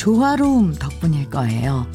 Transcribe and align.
조화로움 0.00 0.72
덕분일 0.76 1.28
거예요. 1.28 1.86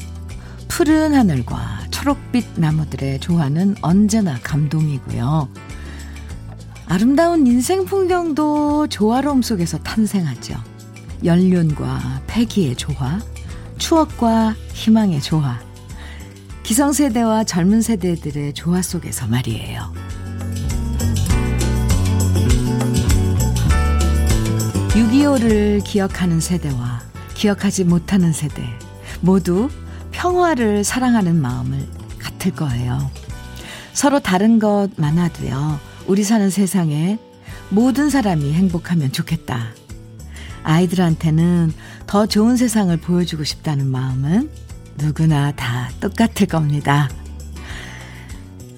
푸른 0.68 1.12
하늘과 1.12 1.88
초록빛 1.90 2.46
나무들의 2.54 3.18
조화는 3.18 3.74
언제나 3.82 4.38
감동이고요. 4.44 5.48
아름다운 6.86 7.48
인생 7.48 7.84
풍경도 7.84 8.86
조화로움 8.86 9.42
속에서 9.42 9.78
탄생하죠. 9.78 10.54
연륜과 11.24 12.22
패기의 12.28 12.76
조화, 12.76 13.18
추억과 13.78 14.54
희망의 14.72 15.20
조화, 15.20 15.58
기성세대와 16.62 17.42
젊은 17.42 17.82
세대들의 17.82 18.54
조화 18.54 18.82
속에서 18.82 19.26
말이에요. 19.26 19.92
6.25를 24.90 25.82
기억하는 25.82 26.38
세대와 26.38 26.95
기억하지 27.36 27.84
못하는 27.84 28.32
세대 28.32 28.62
모두 29.20 29.68
평화를 30.10 30.84
사랑하는 30.84 31.40
마음을 31.40 31.86
같을 32.18 32.52
거예요. 32.52 33.10
서로 33.92 34.20
다른 34.20 34.58
것 34.58 34.88
많아도요. 34.96 35.78
우리 36.06 36.24
사는 36.24 36.48
세상에 36.50 37.18
모든 37.68 38.10
사람이 38.10 38.52
행복하면 38.52 39.12
좋겠다. 39.12 39.68
아이들한테는 40.62 41.72
더 42.06 42.26
좋은 42.26 42.56
세상을 42.56 42.96
보여주고 42.96 43.44
싶다는 43.44 43.86
마음은 43.86 44.50
누구나 44.98 45.52
다 45.52 45.90
똑같을 46.00 46.46
겁니다. 46.46 47.08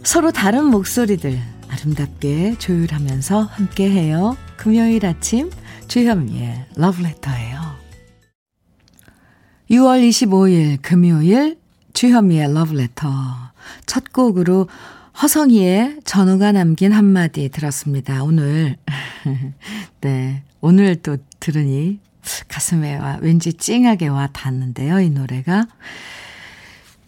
서로 0.02 0.32
다른 0.32 0.64
목소리들 0.64 1.38
아름답게 1.68 2.56
조율하면서 2.58 3.42
함께해요. 3.42 4.36
금요일 4.56 5.06
아침 5.06 5.50
주현미의 5.86 6.66
러브레터예요. 6.76 7.57
6월 9.70 10.08
25일 10.08 10.78
금요일 10.80 11.58
주현미의 11.92 12.54
러브레터 12.54 13.08
첫 13.84 14.12
곡으로 14.14 14.66
허성이의 15.20 16.00
전우가 16.04 16.52
남긴 16.52 16.92
한마디 16.92 17.50
들었습니다. 17.50 18.24
오늘 18.24 18.76
네 20.00 20.42
오늘 20.62 20.96
또 20.96 21.18
들으니 21.38 21.98
가슴에 22.48 22.96
와 22.96 23.18
왠지 23.20 23.52
찡하게 23.52 24.08
와 24.08 24.28
닿는데요. 24.28 25.00
이 25.00 25.10
노래가 25.10 25.66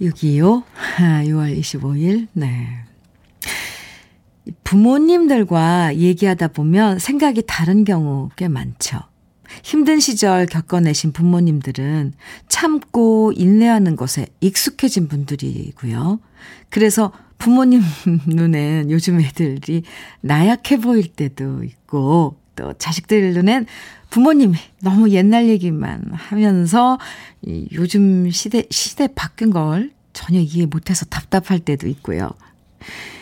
625 0.02 0.62
6월 0.98 1.58
25일 1.58 2.28
네 2.34 2.84
부모님들과 4.64 5.96
얘기하다 5.96 6.48
보면 6.48 6.98
생각이 6.98 7.42
다른 7.46 7.84
경우 7.84 8.28
꽤 8.36 8.48
많죠. 8.48 9.09
힘든 9.62 10.00
시절 10.00 10.46
겪어내신 10.46 11.12
부모님들은 11.12 12.14
참고 12.48 13.32
인내하는 13.34 13.96
것에 13.96 14.26
익숙해진 14.40 15.08
분들이고요. 15.08 16.20
그래서 16.68 17.12
부모님 17.38 17.82
눈엔 18.26 18.90
요즘 18.90 19.20
애들이 19.20 19.82
나약해 20.20 20.78
보일 20.78 21.08
때도 21.08 21.64
있고, 21.64 22.36
또 22.56 22.72
자식들 22.74 23.32
눈엔 23.34 23.66
부모님이 24.10 24.56
너무 24.82 25.10
옛날 25.10 25.48
얘기만 25.48 26.10
하면서 26.12 26.98
요즘 27.72 28.30
시대, 28.30 28.64
시대 28.70 29.08
바뀐 29.14 29.50
걸 29.50 29.92
전혀 30.12 30.40
이해 30.40 30.66
못해서 30.66 31.06
답답할 31.06 31.60
때도 31.60 31.88
있고요. 31.88 32.30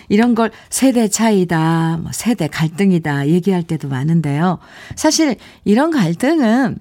이런 0.08 0.34
걸 0.34 0.50
세대 0.70 1.08
차이다, 1.08 1.98
뭐 2.02 2.10
세대 2.12 2.48
갈등이다 2.48 3.28
얘기할 3.28 3.62
때도 3.62 3.88
많은데요. 3.88 4.58
사실 4.96 5.36
이런 5.64 5.90
갈등은 5.90 6.78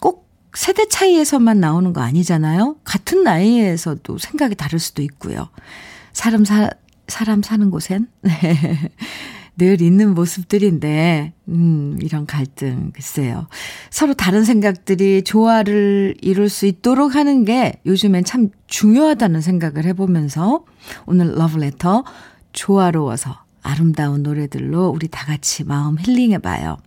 꼭 0.00 0.28
세대 0.54 0.88
차이에서만 0.88 1.60
나오는 1.60 1.92
거 1.92 2.00
아니잖아요. 2.00 2.76
같은 2.84 3.22
나이에서도 3.22 4.18
생각이 4.18 4.54
다를 4.54 4.78
수도 4.78 5.02
있고요. 5.02 5.48
사람 6.12 6.44
사, 6.44 6.70
사람 7.08 7.42
사는 7.42 7.70
곳엔 7.70 8.08
네. 8.22 8.90
늘 9.60 9.82
있는 9.82 10.14
모습들인데, 10.14 11.34
음, 11.48 11.98
이런 12.00 12.24
갈등, 12.24 12.92
글쎄요. 12.94 13.46
서로 13.90 14.14
다른 14.14 14.42
생각들이 14.42 15.22
조화를 15.22 16.14
이룰 16.22 16.48
수 16.48 16.64
있도록 16.64 17.14
하는 17.14 17.44
게 17.44 17.74
요즘엔 17.84 18.24
참 18.24 18.48
중요하다는 18.68 19.42
생각을 19.42 19.84
해보면서 19.84 20.64
오늘 21.04 21.34
러브레터 21.34 22.04
조화로워서 22.52 23.44
아름다운 23.62 24.22
노래들로 24.22 24.88
우리 24.88 25.08
다 25.08 25.26
같이 25.26 25.64
마음 25.64 25.98
힐링해봐요. 25.98 26.78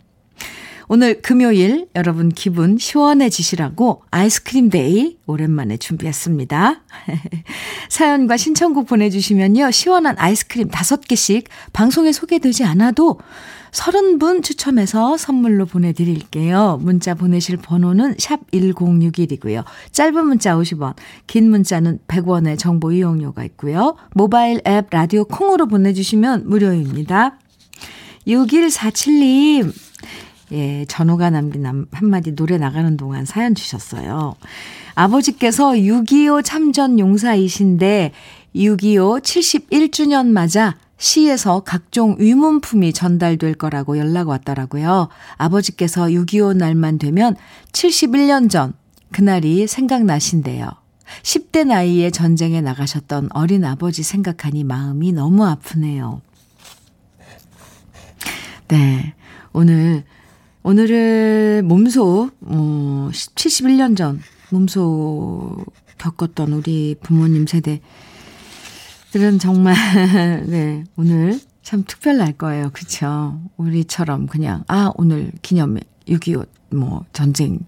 오늘 0.88 1.22
금요일 1.22 1.88
여러분 1.94 2.28
기분 2.28 2.76
시원해지시라고 2.76 4.02
아이스크림 4.10 4.68
데이 4.68 5.16
오랜만에 5.26 5.78
준비했습니다. 5.78 6.82
사연과 7.88 8.36
신청곡 8.36 8.86
보내주시면요. 8.86 9.70
시원한 9.70 10.16
아이스크림 10.18 10.68
5개씩 10.68 11.46
방송에 11.72 12.12
소개되지 12.12 12.64
않아도 12.64 13.18
30분 13.74 14.42
추첨해서 14.42 15.16
선물로 15.16 15.66
보내드릴게요. 15.66 16.78
문자 16.80 17.14
보내실 17.14 17.56
번호는 17.56 18.14
샵 18.18 18.48
1061이고요. 18.52 19.64
짧은 19.90 20.26
문자 20.26 20.54
50원, 20.54 20.94
긴 21.26 21.50
문자는 21.50 21.98
100원의 22.06 22.56
정보 22.56 22.92
이용료가 22.92 23.44
있고요. 23.44 23.96
모바일 24.14 24.60
앱 24.66 24.86
라디오 24.90 25.24
콩으로 25.24 25.66
보내주시면 25.66 26.48
무료입니다. 26.48 27.36
6147님, 28.28 29.72
예, 30.52 30.84
전호가 30.86 31.30
남긴 31.30 31.66
한마디 31.90 32.34
노래 32.34 32.58
나가는 32.58 32.96
동안 32.96 33.24
사연 33.24 33.56
주셨어요. 33.56 34.36
아버지께서 34.94 35.72
6.25 35.72 36.44
참전 36.44 37.00
용사이신데 37.00 38.12
6.25 38.54 39.20
71주년 39.20 40.28
맞아 40.28 40.76
시에서 40.96 41.60
각종 41.60 42.16
위문품이 42.18 42.92
전달될 42.92 43.54
거라고 43.54 43.98
연락 43.98 44.28
왔더라고요. 44.28 45.08
아버지께서 45.36 46.06
6.25 46.06 46.56
날만 46.56 46.98
되면 46.98 47.36
71년 47.72 48.48
전 48.48 48.74
그날이 49.12 49.66
생각나신대요. 49.66 50.68
10대 51.22 51.66
나이에 51.66 52.10
전쟁에 52.10 52.60
나가셨던 52.60 53.28
어린 53.32 53.64
아버지 53.64 54.02
생각하니 54.02 54.64
마음이 54.64 55.12
너무 55.12 55.44
아프네요. 55.44 56.22
네. 58.68 59.14
오늘, 59.52 60.04
오늘의 60.62 61.62
몸소, 61.62 62.30
어, 62.40 63.08
71년 63.12 63.96
전 63.96 64.20
몸소 64.50 65.64
겪었던 65.98 66.52
우리 66.52 66.96
부모님 67.00 67.46
세대 67.46 67.80
들은 69.14 69.38
정말, 69.38 69.76
네, 70.50 70.82
오늘 70.96 71.38
참 71.62 71.84
특별할 71.86 72.32
거예요. 72.32 72.70
그쵸? 72.72 73.40
우리처럼 73.56 74.26
그냥, 74.26 74.64
아, 74.66 74.90
오늘 74.96 75.30
기념일, 75.40 75.84
6.25, 76.08 76.48
뭐, 76.74 77.04
전쟁을 77.12 77.60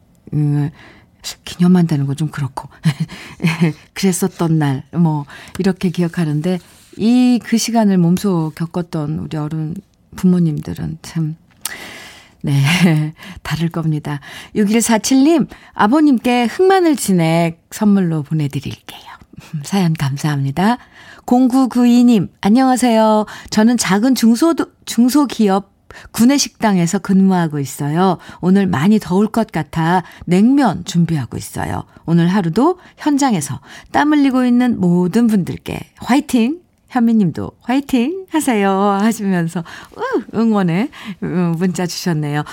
기념한다는 1.45 2.07
건 2.07 2.17
좀 2.17 2.31
그렇고. 2.33 2.69
그랬었던 3.95 4.59
날, 4.59 4.83
뭐, 4.93 5.25
이렇게 5.61 5.91
기억하는데, 5.91 6.59
이 6.99 7.39
그 7.45 7.59
시간을 7.59 7.97
몸소 7.99 8.51
겪었던 8.57 9.21
우리 9.21 9.37
어른 9.37 9.77
부모님들은 10.17 10.99
참, 11.03 11.37
네, 12.43 12.61
다를 13.45 13.69
겁니다. 13.69 14.19
6147님, 14.57 15.47
아버님께 15.75 16.47
흑마늘 16.47 16.97
진액 16.97 17.63
선물로 17.71 18.25
보내드릴게요. 18.25 19.01
사연 19.63 19.93
감사합니다. 19.93 20.79
0992님, 21.27 22.29
안녕하세요. 22.41 23.27
저는 23.51 23.77
작은 23.77 24.15
중소, 24.15 24.55
중소기업 24.85 25.75
구내식당에서 26.13 26.99
근무하고 27.01 27.59
있어요. 27.59 28.19
오늘 28.41 28.67
많이 28.67 28.99
더울 28.99 29.27
것 29.27 29.51
같아 29.51 30.03
냉면 30.25 30.85
준비하고 30.85 31.37
있어요. 31.37 31.85
오늘 32.05 32.29
하루도 32.29 32.79
현장에서 32.97 33.61
땀 33.93 34.13
흘리고 34.13 34.45
있는 34.45 34.79
모든 34.81 35.27
분들께 35.27 35.81
화이팅! 35.97 36.61
현미님도 36.89 37.51
화이팅! 37.63 38.27
하세요. 38.31 38.71
하시면서 38.71 39.65
응원의 40.35 40.91
문자 41.21 41.87
주셨네요. 41.87 42.45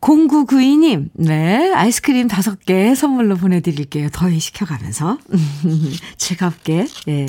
0992님, 0.00 1.10
네, 1.12 1.72
아이스크림 1.74 2.26
5개 2.28 2.94
선물로 2.94 3.36
보내드릴게요. 3.36 4.08
더위 4.12 4.40
식혀가면서. 4.40 5.18
즐겁게, 6.16 6.86
예, 7.08 7.26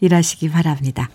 일하시기 0.00 0.50
바랍니다. 0.50 1.10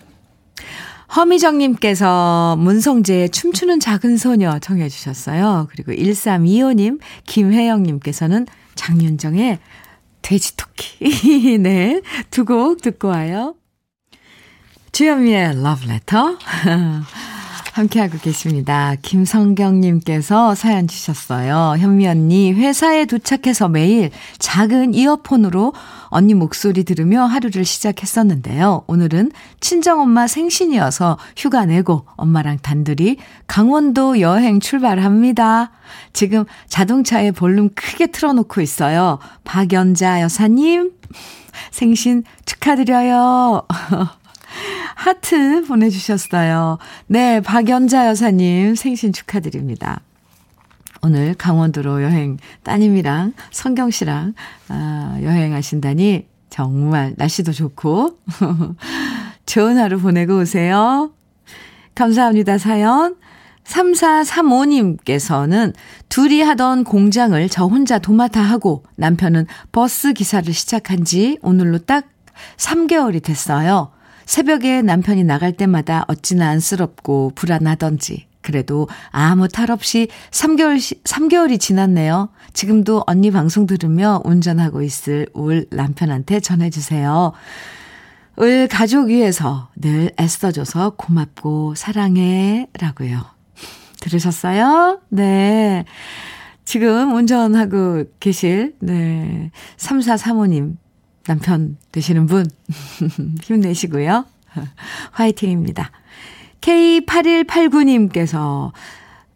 허미정님께서 1.16 2.56
문성재의 2.60 3.30
춤추는 3.30 3.80
작은 3.80 4.16
소녀 4.16 4.60
청해주셨어요. 4.60 5.66
그리고 5.70 5.92
1325님, 5.92 7.00
김혜영님께서는 7.26 8.46
장윤정의 8.76 9.58
돼지토끼. 10.22 11.58
네, 11.58 12.00
두 12.30 12.44
곡 12.44 12.82
듣고 12.82 13.08
와요. 13.08 13.56
주현미의 14.92 15.54
Letter. 15.56 16.36
함께하고 17.72 18.18
계십니다. 18.18 18.94
김성경님께서 19.02 20.54
사연 20.54 20.88
주셨어요. 20.88 21.76
현미 21.78 22.06
언니, 22.06 22.52
회사에 22.52 23.04
도착해서 23.04 23.68
매일 23.68 24.10
작은 24.38 24.94
이어폰으로 24.94 25.72
언니 26.06 26.34
목소리 26.34 26.84
들으며 26.84 27.24
하루를 27.24 27.64
시작했었는데요. 27.64 28.84
오늘은 28.86 29.30
친정엄마 29.60 30.26
생신이어서 30.26 31.18
휴가 31.36 31.64
내고 31.64 32.06
엄마랑 32.16 32.58
단둘이 32.58 33.16
강원도 33.46 34.20
여행 34.20 34.60
출발합니다. 34.60 35.70
지금 36.12 36.44
자동차에 36.68 37.30
볼륨 37.30 37.70
크게 37.74 38.08
틀어놓고 38.08 38.60
있어요. 38.60 39.18
박연자 39.44 40.20
여사님, 40.22 40.92
생신 41.70 42.24
축하드려요. 42.44 43.66
하트 44.94 45.64
보내주셨어요. 45.64 46.78
네, 47.06 47.40
박연자 47.40 48.08
여사님 48.08 48.74
생신 48.74 49.12
축하드립니다. 49.12 50.00
오늘 51.02 51.34
강원도로 51.34 52.02
여행 52.02 52.36
따님이랑 52.62 53.32
성경 53.50 53.90
씨랑 53.90 54.34
아, 54.68 55.18
여행하신다니 55.22 56.26
정말 56.50 57.14
날씨도 57.16 57.52
좋고 57.52 58.18
좋은 59.46 59.78
하루 59.78 59.98
보내고 59.98 60.40
오세요. 60.40 61.10
감사합니다. 61.94 62.58
사연 62.58 63.16
3435님께서는 63.64 65.72
둘이 66.08 66.42
하던 66.42 66.84
공장을 66.84 67.48
저 67.48 67.64
혼자 67.66 67.98
도맡아 67.98 68.40
하고 68.40 68.84
남편은 68.96 69.46
버스 69.72 70.12
기사를 70.12 70.52
시작한 70.52 71.04
지 71.04 71.38
오늘로 71.42 71.78
딱 71.78 72.08
3개월이 72.56 73.22
됐어요. 73.22 73.92
새벽에 74.26 74.82
남편이 74.82 75.24
나갈 75.24 75.52
때마다 75.52 76.04
어찌나 76.08 76.48
안쓰럽고 76.48 77.32
불안하던지 77.34 78.26
그래도 78.42 78.88
아무 79.10 79.48
탈 79.48 79.70
없이 79.70 80.08
3개월, 80.30 80.78
3개월이 81.04 81.60
지났네요. 81.60 82.30
지금도 82.52 83.04
언니 83.06 83.30
방송 83.30 83.66
들으며 83.66 84.22
운전하고 84.24 84.82
있을 84.82 85.26
울 85.34 85.66
남편한테 85.70 86.40
전해주세요. 86.40 87.32
을 88.40 88.68
가족 88.68 89.08
위해서 89.08 89.68
늘 89.76 90.10
애써줘서 90.18 90.94
고맙고 90.96 91.74
사랑해. 91.74 92.68
라고요. 92.80 93.20
들으셨어요? 94.00 95.00
네. 95.10 95.84
지금 96.64 97.14
운전하고 97.14 98.04
계실, 98.18 98.74
네. 98.80 99.50
3435님, 99.76 100.76
남편 101.30 101.76
되시는 101.92 102.26
분, 102.26 102.50
힘내시고요. 103.44 104.24
화이팅입니다. 105.12 105.92
K8189님께서 106.60 108.72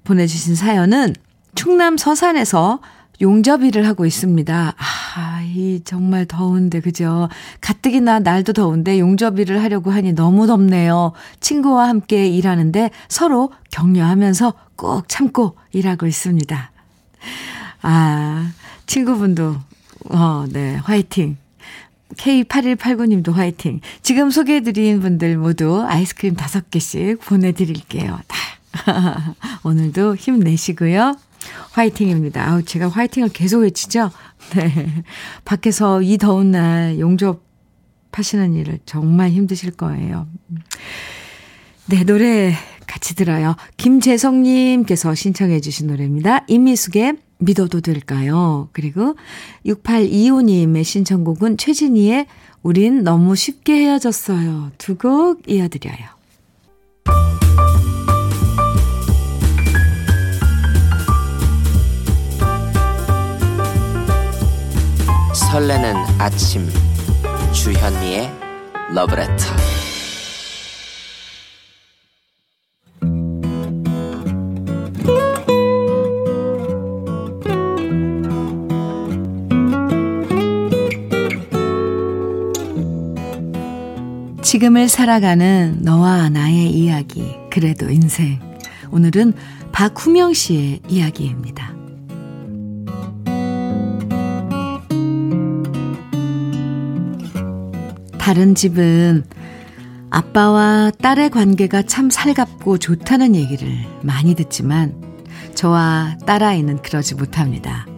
보내주신 0.03 0.57
사연은 0.57 1.15
충남 1.55 1.97
서산에서 1.97 2.81
용접 3.21 3.63
일을 3.63 3.87
하고 3.87 4.07
있습니다. 4.07 4.75
아, 4.77 5.43
이 5.45 5.83
정말 5.85 6.27
더운데, 6.27 6.81
그죠? 6.81 7.29
가뜩이나 7.61 8.19
날도 8.19 8.55
더운데 8.55 8.99
용접 8.99 9.39
일을 9.39 9.63
하려고 9.63 9.93
하니 9.93 10.15
너무 10.15 10.49
덥네요. 10.49 11.13
친구와 11.39 11.89
함께 11.89 12.27
일하는데 12.27 12.91
서로 13.07 13.53
격려하면서 13.71 14.53
꼭 14.75 15.09
참고 15.09 15.57
일하고 15.71 16.09
있습니다. 16.09 16.73
아, 17.83 18.51
친구분도, 18.87 19.55
어, 20.11 20.45
네, 20.51 20.75
화이팅. 20.75 21.44
K8189님도 22.15 23.33
화이팅. 23.33 23.81
지금 24.03 24.31
소개해드린 24.31 25.01
분들 25.01 25.37
모두 25.37 25.83
아이스크림 25.83 26.35
5개씩 26.35 27.21
보내드릴게요. 27.21 28.19
오늘도 29.63 30.17
힘내시고요. 30.17 31.17
화이팅입니다. 31.73 32.49
아우, 32.49 32.63
제가 32.63 32.89
화이팅을 32.89 33.29
계속 33.31 33.61
외치죠? 33.61 34.11
네. 34.55 35.03
밖에서 35.45 36.03
이 36.03 36.19
더운 36.19 36.51
날 36.53 36.99
용접 36.99 37.43
하시는 38.13 38.55
일을 38.55 38.79
정말 38.87 39.31
힘드실 39.31 39.73
거예요. 39.73 40.27
네, 41.87 42.05
노래 42.05 42.55
같이 42.87 43.15
들어요. 43.15 43.57
김재성님께서 43.77 45.15
신청해주신 45.15 45.89
노래입니다. 45.89 46.45
임미숙의 46.47 47.17
믿어도 47.39 47.81
될까요? 47.81 48.69
그리고 48.73 49.17
6825님의 49.67 50.85
신청곡은 50.85 51.57
최진희의 51.59 52.27
우린 52.63 53.03
너무 53.05 53.35
쉽게 53.37 53.75
헤어졌어요. 53.75 54.73
두 54.79 54.97
곡 54.97 55.43
이어드려요. 55.49 56.15
설레는 65.35 65.95
아침 66.19 66.69
주현미의 67.53 68.31
러브레터 68.95 69.35
지금을 84.55 84.89
살아가는 84.89 85.81
너와 85.83 86.29
나의 86.29 86.71
이야기, 86.71 87.35
그래도 87.51 87.91
인생. 87.91 88.39
오늘은 88.93 89.33
박후명 89.73 90.33
씨의 90.33 90.81
이야기입니다. 90.87 91.75
다른 98.17 98.55
집은 98.55 99.25
아빠와 100.11 100.93
딸의 101.03 101.31
관계가 101.31 101.83
참 101.83 102.09
살갑고 102.09 102.79
좋다는 102.79 103.35
얘기를 103.35 103.69
많이 104.03 104.37
듣지만 104.37 104.95
저와 105.57 106.19
딸아이는 106.27 106.81
그러지 106.83 107.17
못합니다. 107.17 107.89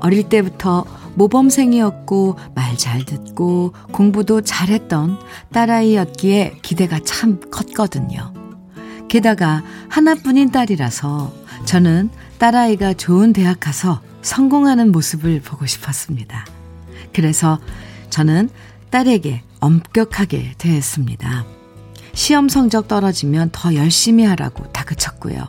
어릴 0.00 0.30
때부터 0.30 0.86
모범생이었고 1.18 2.38
말 2.54 2.68
잘 2.78 3.04
듣고 3.04 3.74
공부도 3.92 4.42
잘했던 4.42 5.18
딸아이였기에 5.52 6.60
기대가 6.62 7.00
참 7.04 7.40
컸거든요. 7.50 8.32
게다가 9.08 9.62
하나뿐인 9.88 10.52
딸이라서 10.52 11.32
저는 11.64 12.10
딸아이가 12.38 12.94
좋은 12.94 13.32
대학 13.32 13.58
가서 13.58 14.00
성공하는 14.22 14.92
모습을 14.92 15.40
보고 15.40 15.66
싶었습니다. 15.66 16.46
그래서 17.12 17.58
저는 18.10 18.48
딸에게 18.90 19.42
엄격하게 19.60 20.54
대했습니다. 20.56 21.44
시험 22.14 22.48
성적 22.48 22.86
떨어지면 22.86 23.50
더 23.52 23.74
열심히 23.74 24.24
하라고 24.24 24.70
다그쳤고요. 24.72 25.48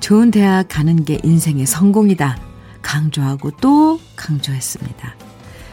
좋은 0.00 0.30
대학 0.30 0.68
가는 0.68 1.04
게 1.04 1.18
인생의 1.22 1.66
성공이다. 1.66 2.51
강조하고 2.92 3.52
또 3.52 3.98
강조했습니다. 4.16 5.14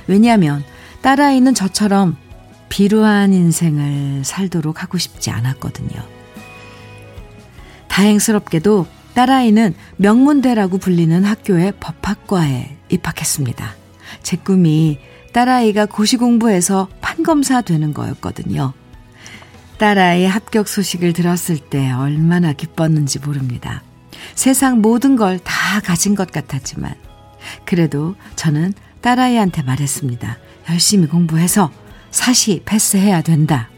왜냐하면 0.07 0.63
딸아이는 1.01 1.53
저처럼 1.53 2.15
비루한 2.69 3.33
인생을 3.33 4.23
살도록 4.23 4.81
하고 4.83 4.97
싶지 4.97 5.29
않았거든요. 5.29 6.01
다행스럽게도 7.89 8.87
딸아이는 9.15 9.75
명문대라고 9.97 10.77
불리는 10.77 11.25
학교의 11.25 11.73
법학과에 11.81 12.77
입학했습니다. 12.87 13.75
제 14.23 14.37
꿈이 14.37 14.99
딸아이가 15.33 15.87
고시 15.87 16.15
공부해서 16.15 16.87
판검사 17.01 17.59
되는 17.61 17.93
거였거든요. 17.93 18.71
딸아이 19.77 20.25
합격 20.25 20.69
소식을 20.69 21.11
들었을 21.11 21.57
때 21.57 21.91
얼마나 21.91 22.53
기뻤는지 22.53 23.19
모릅니다. 23.19 23.83
세상 24.35 24.81
모든 24.81 25.17
걸 25.17 25.39
다 25.39 25.79
가진 25.81 26.15
것 26.15 26.31
같았지만, 26.31 26.95
그래도 27.65 28.15
저는 28.35 28.73
딸아이한테 29.01 29.63
말했습니다. 29.63 30.37
열심히 30.69 31.07
공부해서 31.07 31.71
사시 32.11 32.61
패스해야 32.65 33.21
된다. 33.21 33.69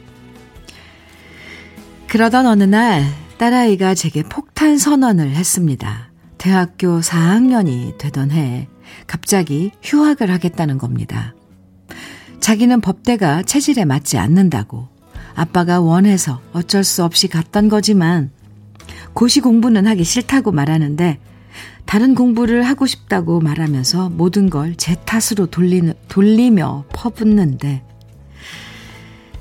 그러던 2.08 2.46
어느 2.46 2.64
날 2.64 3.06
딸아이가 3.38 3.96
제게 3.96 4.24
폭탄 4.24 4.78
선언을 4.78 5.32
했습니다. 5.32 6.12
대학교 6.38 7.00
4학년이 7.00 7.98
되던 7.98 8.32
해 8.32 8.68
갑자기 9.08 9.72
휴학을 9.84 10.30
하겠다는 10.32 10.78
겁니다. 10.78 11.34
자기는 12.40 12.82
법대가 12.82 13.44
체질에 13.44 13.86
맞지 13.86 14.18
않는다고 14.18 14.90
아빠가 15.36 15.80
원해서 15.80 16.42
어쩔 16.52 16.84
수 16.84 17.04
없이 17.04 17.28
갔던 17.28 17.70
거지만 17.70 18.32
고시 19.14 19.40
공부는 19.40 19.88
하기 19.88 20.04
싫다고 20.04 20.52
말하는데 20.52 21.20
다른 21.92 22.16
공부를 22.16 22.64
하고 22.64 22.86
싶다고 22.86 23.42
말하면서 23.42 24.12
모든 24.12 24.50
걸 24.50 24.76
제 24.78 24.96
탓으로 24.96 25.48
돌리는, 25.48 25.94
돌리며 26.08 26.86
퍼붓는데 26.94 27.84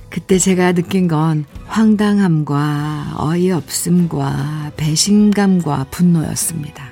그때 0.08 0.36
제가 0.36 0.72
느낀 0.72 1.06
건 1.06 1.44
황당함과 1.68 3.14
어이없음과 3.18 4.72
배신감과 4.76 5.86
분노였습니다. 5.92 6.88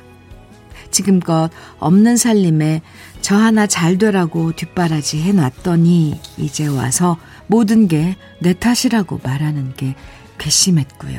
지금껏 0.93 1.51
없는 1.81 2.17
살림에 2.17 2.81
저 3.21 3.35
하나 3.35 3.67
잘 3.67 3.99
되라고 3.99 4.53
뒷바라지 4.53 5.21
해놨더니 5.23 6.21
이제 6.39 6.69
와서 6.69 7.19
모든 7.49 7.89
게 7.89 8.17
내 8.39 8.53
탓이라고 8.53 9.19
말하는 9.25 9.75
게 9.75 9.97
괘씸했고요. 10.39 11.19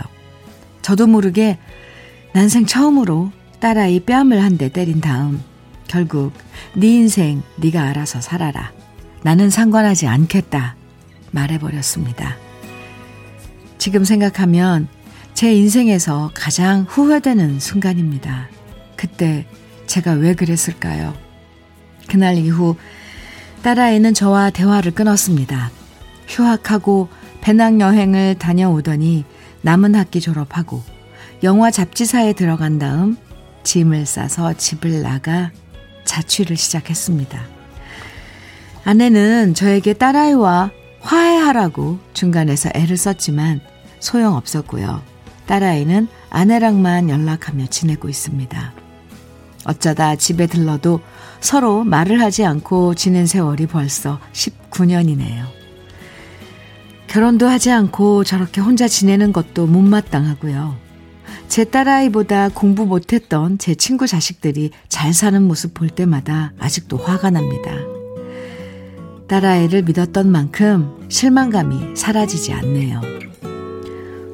저도 0.81 1.08
모르게 1.08 1.60
난생 2.31 2.67
처음으로 2.67 3.34
딸아이 3.60 4.00
뺨을 4.01 4.42
한 4.44 4.58
대 4.58 4.70
때린 4.70 5.01
다음 5.01 5.42
결국 5.88 6.34
네 6.75 6.88
인생 6.88 7.42
네가 7.58 7.82
알아서 7.84 8.22
살아라. 8.22 8.72
나는 9.24 9.50
상관하지 9.50 10.08
않겠다. 10.08 10.75
말해버렸습니다. 11.32 12.36
지금 13.78 14.04
생각하면 14.04 14.88
제 15.34 15.54
인생에서 15.54 16.32
가장 16.34 16.86
후회되는 16.88 17.60
순간입니다. 17.60 18.48
그때 18.96 19.46
제가 19.88 20.13
왜 20.13 20.34
그랬을까요? 20.36 21.13
그날 22.08 22.38
이후 22.38 22.75
딸아이는 23.63 24.13
저와 24.13 24.50
대화를 24.51 24.92
끊었습니다. 24.92 25.72
휴학하고 26.28 27.10
배낭여행을 27.42 28.36
다녀오더니 28.39 29.24
남은 29.62 29.96
학기 29.96 30.22
졸업하고 30.22 30.82
영화 31.44 31.72
잡지사에 31.72 32.34
들어간 32.34 32.80
다음 32.80 33.18
짐을 33.63 34.06
싸서 34.06 34.54
집을 34.54 35.01
나가 35.01 35.51
자취를 36.06 36.58
시작했습니다. 36.58 37.42
아내는 38.84 39.54
저에게 39.54 39.94
딸아이와 39.94 40.72
화해하라고 41.01 42.00
중간에서 42.13 42.70
애를 42.74 42.98
썼지만 42.98 43.62
소용 44.00 44.36
없었고요. 44.36 45.01
딸아이는 45.46 46.08
아내랑만 46.30 47.10
연락하며 47.10 47.68
지내고 47.68 48.10
있습니다. 48.10 48.74
어쩌다 49.66 50.16
집에 50.16 50.48
들러도 50.48 51.01
서로 51.42 51.84
말을 51.84 52.22
하지 52.22 52.46
않고 52.46 52.96
지낸 52.96 53.25
세월이 53.25 53.68
벌써 53.68 54.20
19년이네요. 54.34 55.46
결혼도 57.08 57.48
하지 57.48 57.72
않고 57.72 58.24
저렇게 58.24 58.62
혼자 58.62 58.88
지내는 58.88 59.34
것도 59.34 59.66
못마땅하고요. 59.68 60.88
제 61.50 61.63
딸아이보다 61.63 62.50
공부 62.50 62.86
못했던 62.86 63.58
제 63.58 63.74
친구 63.74 64.06
자식들이 64.06 64.70
잘 64.88 65.15
사는 65.15 65.41
모습 65.41 65.74
볼 65.74 65.89
때마다 65.89 66.53
아직도 66.60 66.98
화가 66.98 67.32
납니다. 67.32 67.72
딸아이를 69.27 69.82
믿었던 69.82 70.32
만큼 70.32 71.08
실망감이 71.10 71.96
사라지지 71.96 72.53
않네요. 72.53 73.01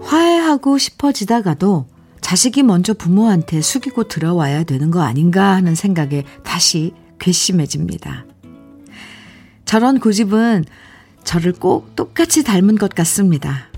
화해하고 0.02 0.78
싶어지다가도 0.78 1.88
자식이 2.20 2.64
먼저 2.64 2.94
부모한테 2.94 3.62
숙이고 3.62 4.10
들어와야 4.10 4.66
되는 4.66 4.92
거 4.92 5.02
아닌가 5.02 5.56
하는 5.56 5.74
생각에 5.74 6.26
다시 6.44 6.94
괘씸해집니다. 7.20 8.26
저런 9.64 10.02
고집은 10.02 10.66
저를 11.24 11.54
꼭 11.54 11.96
똑같이 11.96 12.44
닮은 12.44 12.76
것 12.78 12.94
같습니다. 12.94 13.70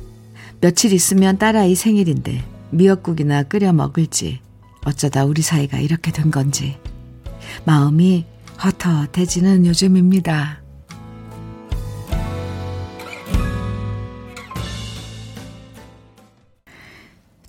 며칠 0.60 0.92
있으면 0.92 1.38
딸아이 1.38 1.76
생일인데 1.76 2.57
미역국이나 2.72 3.44
끓여 3.44 3.74
먹을지 3.74 4.40
어쩌다 4.86 5.26
우리 5.26 5.42
사이가 5.42 5.80
이렇게 5.80 6.12
된 6.12 6.32
건지 6.32 6.78
마음이 7.66 8.26
헛헛해지는 8.64 9.66
요즘입니다. 9.66 10.62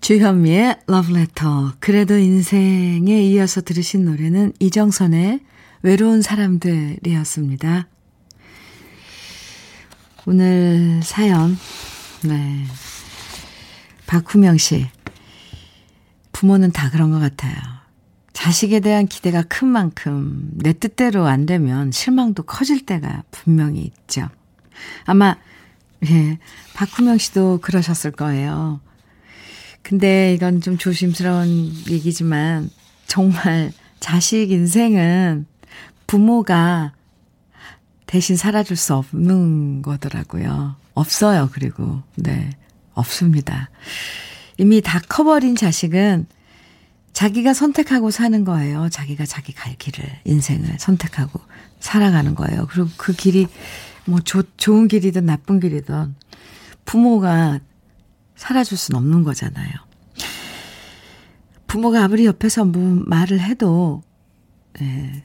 주현미의 0.01 0.79
러브레터 0.87 1.75
그래도 1.81 2.17
인생에 2.17 3.23
이어서 3.25 3.61
들으신 3.61 4.07
노래는 4.07 4.55
이정선의 4.59 5.41
외로운 5.83 6.23
사람들이었습니다. 6.23 7.89
오늘 10.25 11.01
사연 11.03 11.59
네 12.25 12.65
박후명 14.07 14.57
씨 14.57 14.87
부모는 16.39 16.71
다 16.71 16.89
그런 16.89 17.11
것 17.11 17.19
같아요. 17.19 17.57
자식에 18.33 18.79
대한 18.79 19.09
기대가 19.09 19.43
큰 19.43 19.67
만큼 19.67 20.51
내 20.53 20.73
뜻대로 20.73 21.27
안 21.27 21.47
되면 21.47 21.91
실망도 21.91 22.45
커질 22.45 22.87
때가 22.87 23.25
분명히 23.33 23.81
있죠. 23.81 24.29
아마 25.05 25.37
예 26.09 26.39
박후명 26.75 27.19
씨도 27.19 27.59
그러셨을 27.61 28.13
거예요. 28.13 28.81
근데 29.83 30.33
이건 30.33 30.61
좀 30.61 30.79
조심스러운 30.79 31.73
얘기지만 31.91 32.71
정말 33.09 33.73
자식 33.99 34.53
인생은 34.53 35.45
부모가 36.07 36.93
대신 38.07 38.37
살아줄 38.37 38.77
수 38.77 38.95
없는 38.95 39.83
거더라고요. 39.83 40.77
없어요, 40.95 41.51
그리고. 41.53 42.01
네. 42.15 42.51
없습니다. 42.95 43.71
이미 44.59 44.83
다 44.83 45.01
커버린 45.09 45.57
자식은 45.57 46.27
자기가 47.13 47.55
선택하고 47.55 48.11
사는 48.11 48.45
거예요. 48.45 48.89
자기가 48.91 49.25
자기 49.25 49.53
갈 49.53 49.75
길을, 49.77 50.05
인생을 50.25 50.79
선택하고 50.79 51.41
살아가는 51.81 52.35
거예요. 52.35 52.67
그리고 52.69 52.89
그 52.97 53.13
길이 53.13 53.47
뭐 54.05 54.21
조, 54.21 54.43
좋은 54.57 54.89
길이든 54.89 55.27
나쁜 55.27 55.61
길이든 55.61 56.15
부모가 56.85 57.61
살아줄 58.37 58.79
수는 58.79 58.99
없는 58.99 59.25
거잖아요. 59.25 59.73
부모가 61.67 62.05
아무리 62.05 62.25
옆에서 62.27 62.65
뭐 62.65 63.03
말을 63.07 63.41
해도, 63.41 64.03
예, 64.81 65.23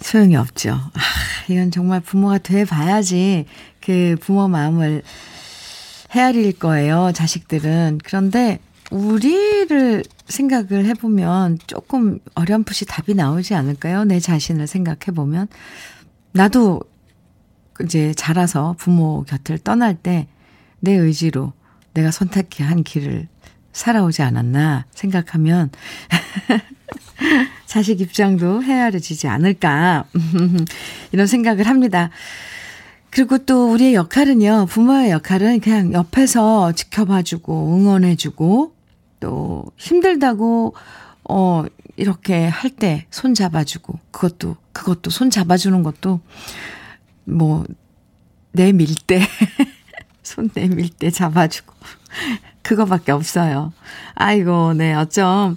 소용이 0.00 0.36
없죠. 0.36 0.72
아, 0.72 1.00
이건 1.48 1.70
정말 1.70 2.00
부모가 2.00 2.38
돼 2.38 2.64
봐야지 2.64 3.46
그 3.80 4.16
부모 4.20 4.48
마음을 4.48 5.02
헤아릴 6.10 6.58
거예요, 6.58 7.12
자식들은. 7.14 8.00
그런데 8.04 8.58
우리를 8.90 10.02
생각을 10.26 10.86
해보면 10.86 11.58
조금 11.66 12.18
어렴풋이 12.34 12.86
답이 12.86 13.14
나오지 13.14 13.54
않을까요? 13.54 14.04
내 14.04 14.18
자신을 14.20 14.66
생각해보면. 14.66 15.48
나도 16.32 16.80
이제 17.84 18.12
자라서 18.14 18.74
부모 18.78 19.24
곁을 19.24 19.58
떠날 19.58 19.94
때 19.94 20.26
내 20.80 20.92
의지로 20.92 21.52
내가 21.94 22.10
선택해 22.10 22.64
한 22.64 22.82
길을 22.82 23.28
살아오지 23.72 24.22
않았나 24.22 24.86
생각하면 24.90 25.70
자식 27.66 28.00
입장도 28.00 28.64
헤아려지지 28.64 29.28
않을까 29.28 30.06
이런 31.12 31.26
생각을 31.26 31.66
합니다. 31.66 32.10
그리고 33.10 33.38
또 33.38 33.72
우리의 33.72 33.94
역할은요, 33.94 34.66
부모의 34.68 35.10
역할은 35.10 35.60
그냥 35.60 35.92
옆에서 35.92 36.72
지켜봐주고 36.72 37.74
응원해주고 37.76 38.72
또 39.20 39.64
힘들다고 39.76 40.74
어 41.28 41.64
이렇게 41.96 42.46
할 42.46 42.70
때 42.76 43.06
손 43.10 43.34
잡아주고 43.34 43.98
그것도 44.10 44.56
그것도 44.72 45.10
손 45.10 45.30
잡아주는 45.30 45.82
것도 45.82 46.20
뭐 47.24 47.64
내밀 48.52 48.88
때 49.06 49.20
손 50.22 50.48
내밀 50.54 50.88
때 50.90 51.10
잡아주고. 51.10 51.74
그거밖에 52.62 53.10
없어요. 53.12 53.72
아이고, 54.14 54.74
네, 54.74 54.94
어쩜. 54.94 55.56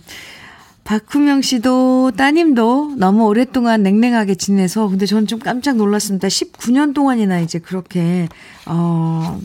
박후명 0.83 1.41
씨도 1.41 2.11
따님도 2.17 2.95
너무 2.97 3.25
오랫동안 3.25 3.83
냉랭하게 3.83 4.35
지내서 4.35 4.89
근데 4.89 5.05
저는 5.05 5.27
좀 5.27 5.39
깜짝 5.39 5.77
놀랐습니다. 5.77 6.27
19년 6.27 6.93
동안이나 6.93 7.39
이제 7.39 7.59
그렇게 7.59 8.27
어 8.65 9.39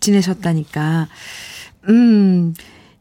지내셨다니까. 0.00 1.08
음. 1.88 2.54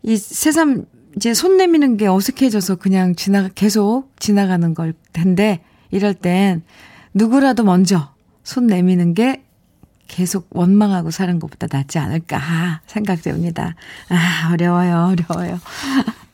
이 0.03 0.15
새삼 0.15 0.85
이제 1.15 1.33
손 1.33 1.57
내미는 1.57 1.97
게 1.97 2.07
어색해져서 2.07 2.75
그냥 2.75 3.15
지나 3.15 3.49
계속 3.49 4.09
지나가는 4.19 4.73
걸 4.73 4.93
텐데 5.11 5.61
이럴 5.91 6.13
땐 6.13 6.63
누구라도 7.13 7.63
먼저 7.63 8.13
손 8.43 8.67
내미는 8.67 9.13
게 9.13 9.43
계속 10.07 10.47
원망하고 10.51 11.11
사는 11.11 11.39
것보다 11.39 11.67
낫지 11.71 11.99
않을까 11.99 12.81
생각됩니다. 12.87 13.75
아, 14.09 14.51
어려워요, 14.53 15.13
어려워요. 15.13 15.59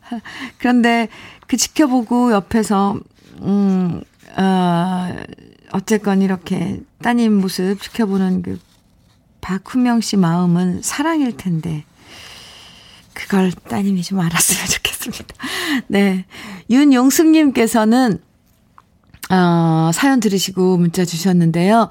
그런데 0.57 1.09
그 1.47 1.57
지켜보고 1.57 2.31
옆에서, 2.31 2.99
음, 3.41 4.01
어, 4.37 5.15
어쨌건 5.71 6.21
이렇게 6.21 6.81
따님 7.01 7.33
모습 7.39 7.81
지켜보는 7.81 8.41
그 8.41 8.59
박훈명 9.41 10.01
씨 10.01 10.17
마음은 10.17 10.81
사랑일 10.81 11.37
텐데, 11.37 11.85
그걸 13.13 13.51
따님이 13.51 14.03
좀 14.03 14.19
알았으면 14.19 14.65
좋겠습니다. 14.67 15.35
네. 15.87 16.25
윤용숙님께서는, 16.69 18.19
어, 19.29 19.91
사연 19.93 20.19
들으시고 20.19 20.77
문자 20.77 21.05
주셨는데요. 21.05 21.89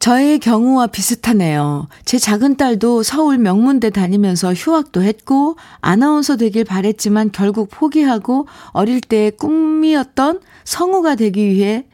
저의 0.00 0.38
경우와 0.38 0.86
비슷하네요. 0.86 1.86
제 2.06 2.18
작은 2.18 2.56
딸도 2.56 3.02
서울 3.02 3.36
명문대 3.36 3.90
다니면서 3.90 4.54
휴학도 4.54 5.02
했고, 5.02 5.56
아나운서 5.82 6.38
되길 6.38 6.64
바랬지만 6.64 7.32
결국 7.32 7.68
포기하고 7.70 8.48
어릴 8.68 9.02
때 9.02 9.30
꿈이었던 9.30 10.40
성우가 10.64 11.16
되기 11.16 11.44
위해 11.44 11.84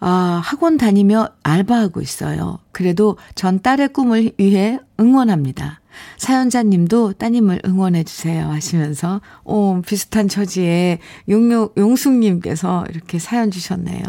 아, 0.00 0.40
학원 0.42 0.78
다니며 0.78 1.28
알바하고 1.42 2.00
있어요. 2.00 2.58
그래도 2.72 3.18
전 3.34 3.60
딸의 3.60 3.88
꿈을 3.88 4.32
위해 4.38 4.80
응원합니다. 4.98 5.81
사연자님도 6.16 7.14
따님을 7.14 7.62
응원해주세요 7.64 8.48
하시면서, 8.48 9.20
오, 9.44 9.80
비슷한 9.82 10.28
처지에 10.28 10.98
용용, 11.28 11.68
용숙님께서 11.76 12.86
이렇게 12.90 13.18
사연 13.18 13.50
주셨네요. 13.50 14.02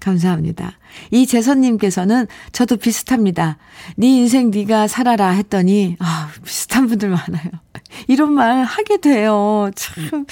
감사합니다. 0.00 0.78
이재선님께서는 1.10 2.26
저도 2.52 2.76
비슷합니다. 2.76 3.58
네 3.96 4.08
인생 4.08 4.50
네가 4.50 4.88
살아라 4.88 5.30
했더니, 5.30 5.96
아, 5.98 6.30
비슷한 6.44 6.86
분들 6.86 7.08
많아요. 7.08 7.50
이런 8.08 8.32
말 8.32 8.62
하게 8.64 8.98
돼요. 8.98 9.70
참. 9.74 10.26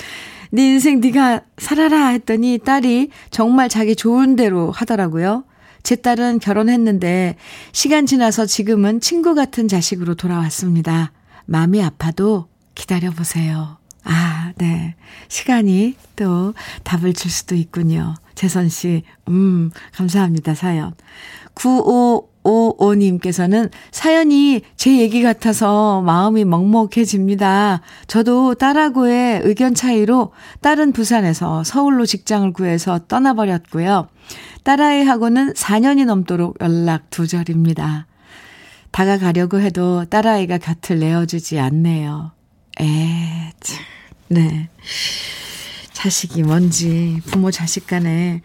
네 0.51 0.69
인생 0.69 1.01
네가 1.01 1.43
살아라 1.59 2.09
했더니 2.09 2.59
딸이 2.59 3.11
정말 3.31 3.69
자기 3.69 3.97
좋은 3.97 4.37
대로 4.37 4.71
하더라고요. 4.71 5.45
제 5.87 5.95
딸은 5.95 6.41
결혼했는데 6.41 7.37
시간 7.71 8.07
지나서 8.07 8.45
지금은 8.45 9.01
친구 9.01 9.37
같은 9.37 9.69
자식으로 9.69 10.17
돌아왔습니다. 10.17 11.13
마음이 11.45 11.81
아파도 11.81 12.49
기다려보세요. 12.75 13.79
아, 14.03 14.53
네. 14.57 14.97
시간이 15.29 15.95
또 16.17 16.55
답을 16.83 17.13
줄 17.13 17.31
수도 17.31 17.55
있군요. 17.55 18.17
재선 18.35 18.69
씨, 18.69 19.05
음, 19.29 19.71
감사합니다, 19.93 20.57
사연. 20.57 20.93
9555님께서는 22.47 23.71
사연이 23.91 24.63
제 24.77 24.99
얘기 24.99 25.23
같아서 25.23 26.01
마음이 26.03 26.45
먹먹해집니다. 26.45 27.81
저도 28.07 28.55
딸하고의 28.55 29.43
의견 29.45 29.75
차이로 29.75 30.33
딸은 30.61 30.93
부산에서 30.93 31.65
서울로 31.65 32.07
직장을 32.07 32.53
구해서 32.53 33.01
떠나버렸고요. 33.09 34.09
딸아이하고는 34.63 35.53
4년이 35.55 36.07
넘도록 36.07 36.59
연락 36.61 37.11
두절입니다. 37.11 38.07
다가가려고 38.91 39.61
해도 39.61 40.05
딸아이가 40.07 40.59
곁을 40.59 41.01
내어주지 41.01 41.59
않네요. 41.59 42.33
에, 42.81 43.53
참, 43.61 43.85
네. 44.29 44.69
자식이 45.93 46.43
뭔지, 46.43 47.21
부모 47.27 47.51
자식 47.51 47.87
간에 47.87 48.43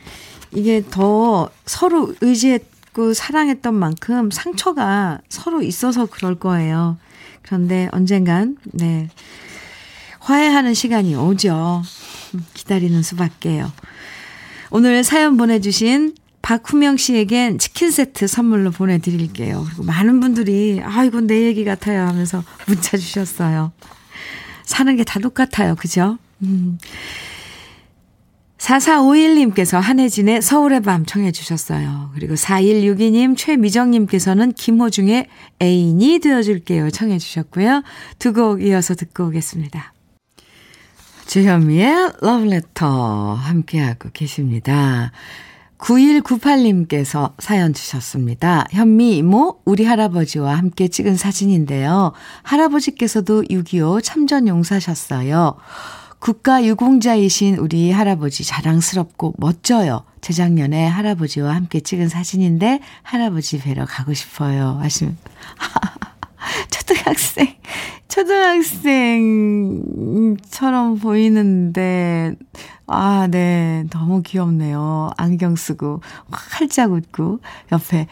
이게 0.53 0.83
더 0.89 1.49
서로 1.65 2.13
의지 2.21 2.59
했고 2.91 3.13
사랑했던 3.13 3.73
만큼 3.73 4.29
상처가 4.31 5.19
서로 5.29 5.61
있어서 5.61 6.05
그럴 6.05 6.35
거예요. 6.35 6.97
그런데 7.41 7.89
언젠간, 7.91 8.57
네. 8.65 9.09
화해하는 10.19 10.73
시간이 10.73 11.15
오죠. 11.15 11.81
기다리는 12.53 13.01
수밖에요. 13.01 13.71
오늘 14.69 15.03
사연 15.03 15.35
보내주신 15.37 16.15
박후명 16.41 16.97
씨에겐 16.97 17.57
치킨 17.59 17.91
세트 17.91 18.27
선물로 18.27 18.71
보내드릴게요. 18.71 19.63
그리고 19.67 19.83
많은 19.83 20.19
분들이, 20.19 20.81
아, 20.83 21.03
이건 21.03 21.27
내 21.27 21.41
얘기 21.43 21.63
같아요 21.65 22.07
하면서 22.07 22.43
문자 22.67 22.97
주셨어요. 22.97 23.71
사는 24.65 24.95
게 24.95 25.03
다 25.03 25.19
똑같아요. 25.19 25.75
그죠? 25.75 26.17
음. 26.43 26.77
4451님께서 28.61 29.79
한혜진의 29.79 30.43
서울의 30.43 30.81
밤 30.81 31.03
청해 31.05 31.31
주셨어요. 31.31 32.11
그리고 32.13 32.35
4162님, 32.35 33.35
최미정님께서는 33.35 34.51
김호중의 34.53 35.27
애인이 35.61 36.19
되어줄게요 36.19 36.91
청해 36.91 37.17
주셨고요. 37.17 37.83
두 38.19 38.33
곡 38.33 38.63
이어서 38.63 38.93
듣고 38.93 39.25
오겠습니다. 39.25 39.93
주현미의 41.25 42.13
러브레터 42.21 43.33
함께하고 43.33 44.09
계십니다. 44.13 45.11
9198님께서 45.79 47.33
사연 47.39 47.73
주셨습니다. 47.73 48.67
현미 48.69 49.17
이모, 49.17 49.59
우리 49.65 49.85
할아버지와 49.85 50.55
함께 50.55 50.87
찍은 50.87 51.17
사진인데요. 51.17 52.13
할아버지께서도 52.43 53.43
6.25 53.43 54.03
참전 54.03 54.47
용사셨어요. 54.47 55.57
국가 56.21 56.63
유공자이신 56.63 57.57
우리 57.57 57.91
할아버지 57.91 58.45
자랑스럽고 58.45 59.33
멋져요. 59.37 60.05
재작년에 60.21 60.85
할아버지와 60.85 61.55
함께 61.55 61.79
찍은 61.79 62.09
사진인데 62.09 62.79
할아버지 63.01 63.59
뵈러 63.59 63.85
가고 63.85 64.13
싶어요. 64.13 64.77
하시면 64.81 65.17
초등학생, 66.69 67.55
초등학생처럼 68.07 70.99
보이는데, 70.99 72.35
아, 72.85 73.27
네. 73.31 73.85
너무 73.89 74.21
귀엽네요. 74.21 75.09
안경 75.17 75.55
쓰고, 75.55 76.01
활짝 76.29 76.91
웃고, 76.91 77.39
옆에, 77.71 78.05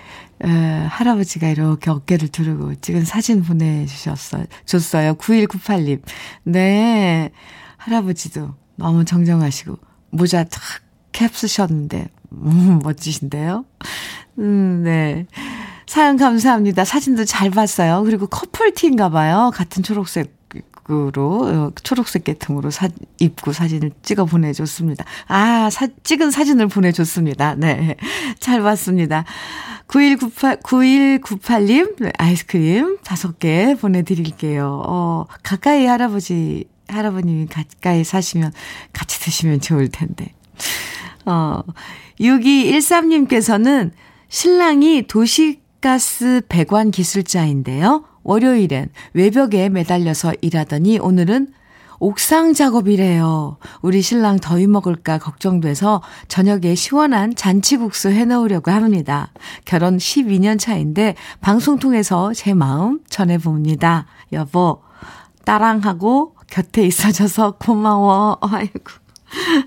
에, 0.44 0.48
할아버지가 0.48 1.50
이렇게 1.50 1.92
어깨를 1.92 2.30
두르고 2.30 2.74
찍은 2.76 3.04
사진 3.06 3.44
보내 3.44 3.86
주셨어요. 3.86 4.46
줬어요. 4.66 5.14
9198님. 5.16 6.02
네. 6.44 7.32
할아버지도 7.80 8.54
너무 8.76 9.06
정정하시고, 9.06 9.78
모자 10.12 10.44
탁 10.44 10.62
캡 11.12 11.28
쓰셨는데, 11.28 12.08
음, 12.34 12.80
멋지신데요? 12.84 13.66
음, 14.38 14.84
네. 14.84 15.26
사연 15.88 16.18
감사합니다. 16.18 16.86
사진도 16.86 17.26
잘 17.26 17.50
봤어요. 17.50 18.04
그리고 18.06 18.28
커플티인가 18.28 19.10
봐요. 19.10 19.52
같은 19.54 19.82
초록색 19.82 20.40
으로 20.92 21.46
어, 21.46 21.72
초록색 21.84 22.24
계통으로 22.24 22.72
사, 22.72 22.90
입고 23.20 23.54
사진을 23.54 23.92
찍어 24.02 24.26
보내줬습니다. 24.26 25.06
아, 25.28 25.70
사, 25.70 25.88
찍은 26.02 26.32
사진을 26.32 26.68
보내줬습니다. 26.68 27.54
네. 27.56 27.96
잘 28.40 28.64
봤습니다. 28.64 29.24
9198, 29.86 30.62
9198님, 30.62 32.12
아이스크림 32.18 32.98
다섯 33.04 33.38
개 33.38 33.76
보내드릴게요. 33.80 34.82
어, 34.88 35.26
가까이 35.44 35.86
할아버지, 35.86 36.66
할아버님이 36.90 37.48
가까이 37.48 38.04
사시면 38.04 38.52
같이 38.94 39.20
드시면 39.20 39.62
좋을 39.62 39.90
텐데. 39.90 40.34
어, 41.26 41.62
6213님께서는 42.20 43.92
신랑이 44.28 45.08
도시 45.08 45.62
가스 45.82 46.42
배관 46.50 46.92
기술자인데요. 46.92 48.04
월요일엔 48.24 48.90
외벽에 49.14 49.70
매달려서 49.70 50.34
일하더니 50.42 51.00
오늘은 51.00 51.54
옥상 52.00 52.54
작업이래요. 52.54 53.58
우리 53.82 54.02
신랑 54.02 54.38
더위 54.38 54.68
먹을까 54.68 55.18
걱정돼서 55.18 56.02
저녁에 56.28 56.76
시원한 56.76 57.36
잔치국수 57.36 58.10
해놓으려고 58.10 58.72
합니다. 58.72 59.32
결혼 59.66 59.98
12년 59.98 60.58
차인데 60.58 61.16
방송 61.42 61.78
통해서 61.78 62.34
제 62.34 62.54
마음 62.54 63.02
전해봅니다. 63.10 64.06
여보, 64.32 64.82
따랑하고 65.44 66.36
곁에 66.50 66.86
있어줘서 66.86 67.52
고마워. 67.60 68.38
아이고. 68.42 68.84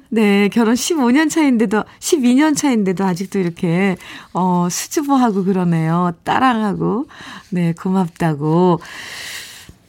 네, 0.09 0.49
결혼 0.49 0.75
15년 0.75 1.31
차인데도, 1.31 1.85
12년 2.01 2.57
차인데도 2.57 3.05
아직도 3.05 3.39
이렇게, 3.39 3.97
어, 4.33 4.69
수줍어하고 4.69 5.45
그러네요. 5.45 6.13
따랑하고. 6.25 7.07
네, 7.51 7.73
고맙다고. 7.73 8.81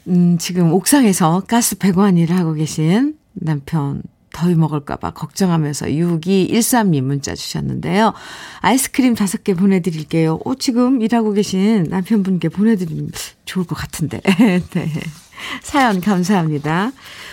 음, 0.08 0.38
지금 0.38 0.72
옥상에서 0.74 1.44
가스 1.48 1.78
배관 1.78 2.18
일을 2.18 2.38
하고 2.38 2.54
계신 2.54 3.18
남편 3.34 4.04
더위 4.34 4.56
먹을까봐 4.56 5.12
걱정하면서 5.12 5.86
6213님 5.88 7.02
문자 7.02 7.36
주셨는데요. 7.36 8.14
아이스크림 8.62 9.14
다섯 9.14 9.44
개 9.44 9.54
보내드릴게요. 9.54 10.40
오, 10.44 10.56
지금 10.56 11.02
일하고 11.02 11.34
계신 11.34 11.84
남편분께 11.84 12.50
보내드리면 12.50 13.12
좋을 13.46 13.66
것 13.66 13.76
같은데. 13.76 14.20
네. 14.74 14.92
사연 15.62 16.02
감사합니다. 16.02 16.92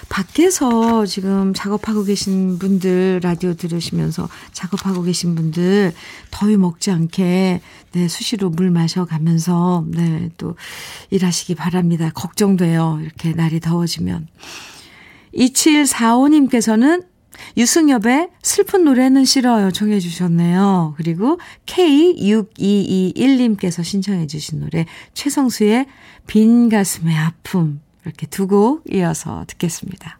밖에서 0.08 1.06
지금 1.06 1.54
작업하고 1.54 2.04
계신 2.04 2.58
분들, 2.58 3.20
라디오 3.22 3.54
들으시면서 3.54 4.28
작업하고 4.52 5.02
계신 5.02 5.34
분들, 5.34 5.92
더위 6.30 6.56
먹지 6.56 6.90
않게, 6.90 7.60
네, 7.92 8.08
수시로 8.08 8.50
물 8.50 8.70
마셔가면서, 8.70 9.84
네, 9.88 10.30
또 10.36 10.56
일하시기 11.10 11.54
바랍니다. 11.54 12.10
걱정돼요. 12.12 12.98
이렇게 13.02 13.32
날이 13.32 13.60
더워지면. 13.60 14.26
2745님께서는 15.34 17.04
유승엽의 17.56 18.28
슬픈 18.42 18.84
노래는 18.84 19.24
싫어요. 19.24 19.70
정해 19.70 20.00
주셨네요. 20.00 20.94
그리고 20.96 21.38
K6221님께서 21.66 23.84
신청해 23.84 24.26
주신 24.26 24.58
노래 24.60 24.84
최성수의 25.14 25.86
빈 26.26 26.68
가슴의 26.68 27.16
아픔 27.16 27.80
이렇게 28.04 28.26
두 28.26 28.46
곡 28.46 28.82
이어서 28.90 29.44
듣겠습니다. 29.46 30.18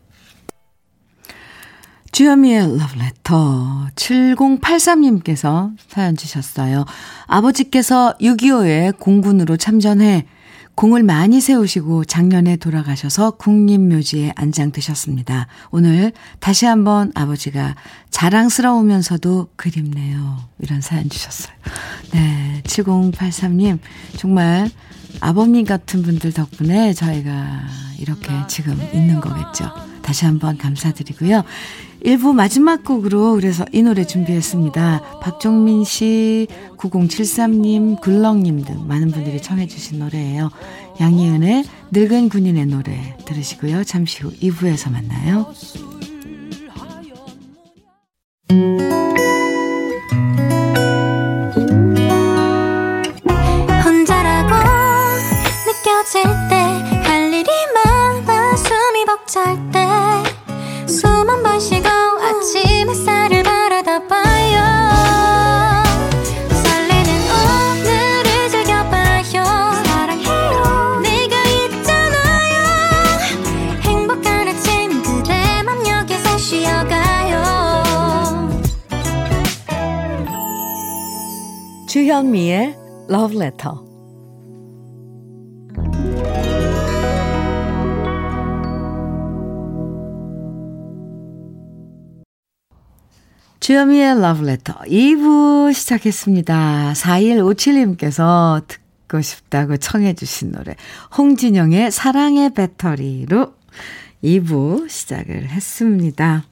주현미의 2.13 2.79
러브레터 2.79 3.89
7083님께서 3.95 5.73
사연 5.89 6.17
주셨어요. 6.17 6.85
아버지께서 7.27 8.15
6.25에 8.21 8.99
공군으로 8.99 9.57
참전해 9.57 10.27
공을 10.75 11.03
많이 11.03 11.41
세우시고 11.41 12.05
작년에 12.07 12.57
돌아가셔서 12.57 13.33
국립묘지에 13.33 14.33
안장되셨습니다. 14.35 15.47
오늘 15.71 16.13
다시 16.41 16.65
한번 16.67 17.13
아버지가 17.15 17.77
자랑스러우면서도 18.11 19.51
그립네요. 19.57 20.39
이런 20.59 20.81
사연 20.81 21.09
주셨어요. 21.09 21.55
네, 22.13 22.63
7083님 22.65 23.79
정말 24.17 24.71
아버님 25.21 25.65
같은 25.65 26.03
분들 26.03 26.33
덕분에 26.33 26.93
저희가 26.93 27.63
이렇게 27.99 28.29
지금 28.49 28.77
있는 28.95 29.21
거겠죠. 29.21 29.71
다시 30.03 30.25
한번 30.25 30.57
감사드리고요. 30.59 31.45
1부 32.05 32.33
마지막 32.33 32.83
곡으로 32.83 33.35
그래서 33.35 33.65
이 33.73 33.83
노래 33.83 34.05
준비했습니다. 34.07 35.21
박종민 35.21 35.85
씨, 35.85 36.47
9073님, 36.79 38.01
굴렁님 38.01 38.65
등 38.65 38.87
많은 38.89 39.11
분들이 39.11 39.41
청해주신 39.41 39.99
노래예요. 39.99 40.51
양희은의 40.99 41.65
늙은 41.93 42.29
군인의 42.31 42.67
노래 42.67 43.17
들으시고요. 43.27 43.85
잠시 43.85 44.23
후 44.23 44.33
2부에서 44.33 44.91
만나요. 44.91 45.53
주현미의 93.59 94.13
Love 94.13 94.49
Letter 94.49 94.81
2부 94.87 95.75
시작했습니다. 95.75 96.93
4157님께서 96.95 98.63
듣고 98.69 99.21
싶다고 99.21 99.77
청해 99.77 100.15
주신 100.15 100.53
노래 100.53 100.77
홍진영의 101.19 101.91
사랑의 101.91 102.55
배터리로 102.55 103.55
2부 104.23 104.89
시작을 104.89 105.49
했습니다. 105.49 106.45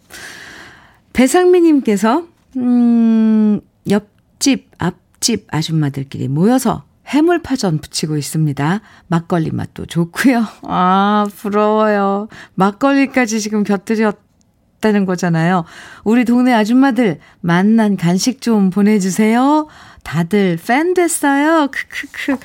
배상미님께서 1.13 2.27
음, 2.57 3.61
옆집 3.89 4.73
앞 4.79 5.08
집 5.21 5.47
아줌마들끼리 5.51 6.29
모여서 6.29 6.85
해물파전 7.07 7.79
부치고 7.79 8.17
있습니다. 8.17 8.81
막걸리 9.07 9.51
맛도 9.51 9.87
좋고요. 9.87 10.45
아, 10.69 11.27
부러워요. 11.37 12.29
막걸리까지 12.55 13.41
지금 13.41 13.65
곁들였다는 13.65 15.07
거잖아요. 15.07 15.65
우리 16.05 16.25
동네 16.25 16.53
아줌마들 16.53 17.19
만난 17.41 17.97
간식 17.97 18.43
좀 18.43 18.71
보내주세요. 18.71 19.69
다들 20.05 20.59
팬 20.65 20.95
됐어요. 20.95 21.69
크크크. 21.69 22.39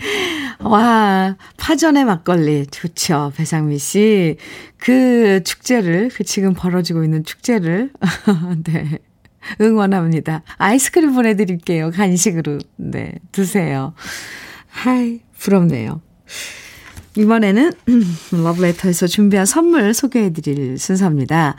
와, 0.59 1.35
파전의 1.57 2.05
막걸리. 2.05 2.65
좋죠. 2.65 3.31
배상미 3.35 3.77
씨. 3.77 4.37
그 4.77 5.41
축제를, 5.43 6.09
그 6.09 6.23
지금 6.23 6.53
벌어지고 6.55 7.03
있는 7.03 7.23
축제를, 7.23 7.91
네. 8.65 8.97
응원합니다. 9.59 10.43
아이스크림 10.57 11.13
보내드릴게요. 11.13 11.91
간식으로. 11.91 12.59
네, 12.77 13.13
드세요. 13.31 13.93
아이, 14.67 15.21
부럽네요. 15.37 16.01
이번에는 17.17 17.71
러브레터에서 18.31 19.07
준비한 19.07 19.45
선물 19.45 19.93
소개해드릴 19.93 20.77
순서입니다. 20.77 21.55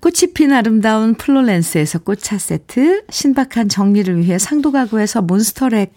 꽃이 0.00 0.32
핀 0.34 0.52
아름다운 0.52 1.14
플로렌스에서 1.14 2.00
꽃차 2.00 2.38
세트, 2.38 3.04
신박한 3.10 3.68
정리를 3.68 4.18
위해 4.18 4.38
상도 4.38 4.72
가구에서 4.72 5.22
몬스터렉, 5.22 5.92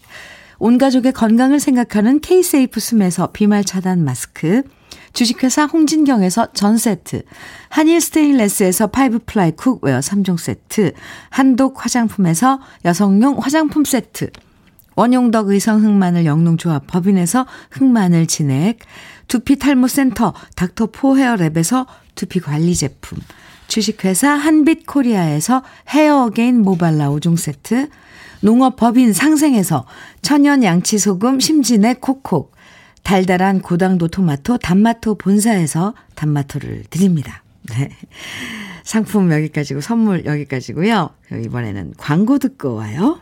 온 0.60 0.78
가족의 0.78 1.14
건강을 1.14 1.60
생각하는 1.60 2.20
케이세이프 2.20 2.80
숨에서 2.80 3.32
비말 3.32 3.64
차단 3.64 4.04
마스크, 4.04 4.64
주식회사 5.14 5.66
홍진경에서 5.66 6.54
전 6.54 6.78
세트, 6.78 7.22
한일 7.70 8.02
스테인레스에서 8.02 8.88
five 8.88 9.20
ply 9.26 9.52
cookware 9.52 10.00
3종 10.00 10.38
세트, 10.38 10.94
한독 11.30 11.86
화장품에서 11.86 12.60
여성용 12.84 13.38
화장품 13.40 13.86
세트, 13.86 14.32
원용덕 14.96 15.50
의성 15.50 15.84
흑마늘 15.84 16.26
영농조합 16.26 16.88
법인에서 16.88 17.46
흑마늘 17.72 18.26
진액, 18.26 18.80
두피 19.28 19.58
탈모 19.58 19.88
센터 19.88 20.34
닥터포 20.56 21.16
헤어랩에서 21.16 21.86
두피 22.16 22.40
관리 22.40 22.76
제품, 22.76 23.20
주식회사 23.68 24.32
한빛 24.32 24.88
코리아에서 24.88 25.64
헤어 25.90 26.24
어게인 26.26 26.62
모발라 26.62 27.10
5종 27.10 27.38
세트, 27.38 27.88
농업법인 28.42 29.14
상생에서 29.14 29.86
천연 30.22 30.64
양치 30.64 30.98
소금 30.98 31.40
심진의 31.40 32.02
콕콕, 32.02 32.54
달달한 33.04 33.62
고당도 33.62 34.08
토마토 34.08 34.58
단마토 34.58 35.16
본사에서 35.16 35.94
단마토를 36.16 36.86
드립니다. 36.90 37.44
네. 37.70 37.90
상품 38.84 39.32
여기까지고 39.32 39.82
선물 39.82 40.26
여기까지고요. 40.26 41.10
이번에는 41.46 41.94
광고 41.98 42.40
듣고 42.40 42.76
와요. 42.76 43.20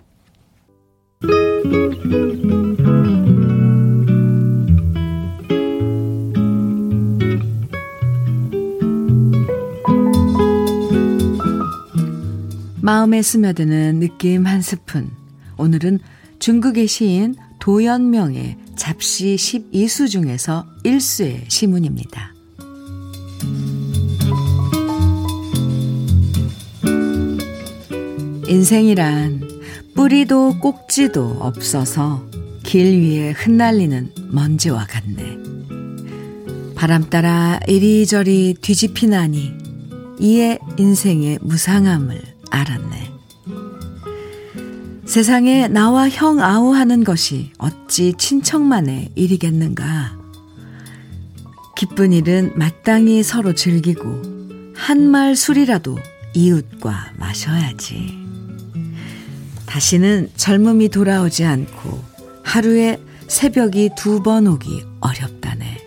마음에 12.81 13.21
스며드는 13.21 13.99
느낌 13.99 14.47
한 14.47 14.61
스푼. 14.61 15.11
오늘은 15.57 15.99
중국의 16.39 16.87
시인 16.87 17.35
도연명의 17.59 18.57
잡시 18.81 19.35
12수 19.35 20.09
중에서 20.09 20.65
1수의 20.83 21.47
시문입니다. 21.47 22.33
인생이란 28.47 29.43
뿌리도 29.93 30.57
꼭지도 30.59 31.37
없어서 31.41 32.27
길 32.63 32.99
위에 33.03 33.33
흩날리는 33.33 34.13
먼지와 34.31 34.87
같네. 34.87 35.37
바람 36.73 37.07
따라 37.07 37.59
이리저리 37.67 38.55
뒤집히나니 38.61 39.53
이에 40.19 40.57
인생의 40.79 41.37
무상함을 41.43 42.19
알았네. 42.49 43.10
세상에 45.11 45.67
나와 45.67 46.07
형 46.07 46.39
아우 46.39 46.73
하는 46.73 47.03
것이 47.03 47.51
어찌 47.57 48.13
친척만의 48.17 49.09
일이겠는가. 49.15 50.17
기쁜 51.75 52.13
일은 52.13 52.53
마땅히 52.55 53.21
서로 53.21 53.53
즐기고 53.53 54.71
한 54.73 55.09
말 55.11 55.35
술이라도 55.35 55.97
이웃과 56.33 57.11
마셔야지. 57.17 58.17
다시는 59.65 60.29
젊음이 60.37 60.87
돌아오지 60.87 61.43
않고 61.43 62.01
하루에 62.43 62.97
새벽이 63.27 63.89
두 63.97 64.23
번 64.23 64.47
오기 64.47 64.81
어렵다네. 65.01 65.77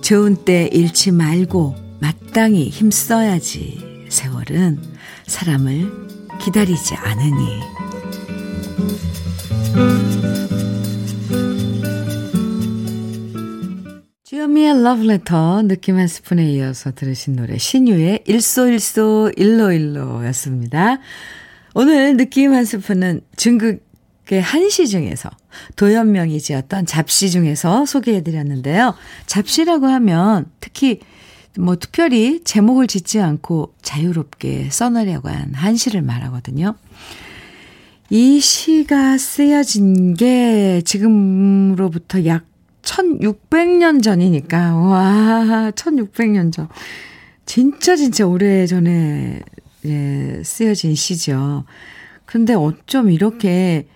좋은 0.00 0.44
때 0.44 0.68
잃지 0.72 1.12
말고 1.12 1.76
마땅히 2.00 2.68
힘써야지. 2.68 4.06
세월은 4.08 4.82
사람을 5.28 6.08
기다리지 6.40 6.96
않으니. 6.96 7.60
주현미의 14.24 14.82
러브레터 14.82 15.62
느낌 15.62 15.98
한 15.98 16.06
스푼에 16.08 16.50
이어서 16.52 16.92
들으신 16.92 17.36
노래 17.36 17.58
신유의 17.58 18.24
일소일소 18.26 19.32
일로일로였습니다. 19.36 20.98
오늘 21.74 22.16
느낌 22.16 22.52
한 22.52 22.64
스푼은 22.64 23.20
중국의 23.36 24.40
한시 24.42 24.88
중에서 24.88 25.30
도연명이 25.76 26.40
지었던 26.40 26.86
잡시 26.86 27.30
중에서 27.30 27.86
소개해드렸는데요. 27.86 28.94
잡시라고 29.26 29.86
하면 29.86 30.46
특히 30.60 31.00
뭐 31.58 31.76
특별히 31.76 32.42
제목을 32.42 32.86
짓지 32.86 33.20
않고 33.20 33.74
자유롭게 33.82 34.70
써내려고 34.70 35.28
한 35.28 35.52
한시를 35.54 36.02
말하거든요. 36.02 36.74
이 38.14 38.40
시가 38.40 39.16
쓰여진 39.16 40.12
게 40.12 40.82
지금으로부터 40.84 42.26
약 42.26 42.44
1600년 42.82 44.02
전이니까, 44.02 44.76
와, 44.76 45.70
1600년 45.74 46.52
전. 46.52 46.68
진짜 47.46 47.96
진짜 47.96 48.26
오래 48.26 48.66
전에, 48.66 49.40
예, 49.86 50.42
쓰여진 50.44 50.94
시죠. 50.94 51.64
근데 52.26 52.52
어쩜 52.52 53.10
이렇게 53.10 53.86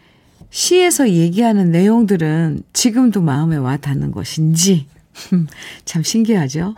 시에서 0.49 1.11
얘기하는 1.11 1.71
내용들은 1.71 2.63
지금도 2.73 3.21
마음에 3.21 3.57
와 3.57 3.77
닿는 3.77 4.13
것인지, 4.13 4.87
참 5.85 6.03
신기하죠? 6.03 6.75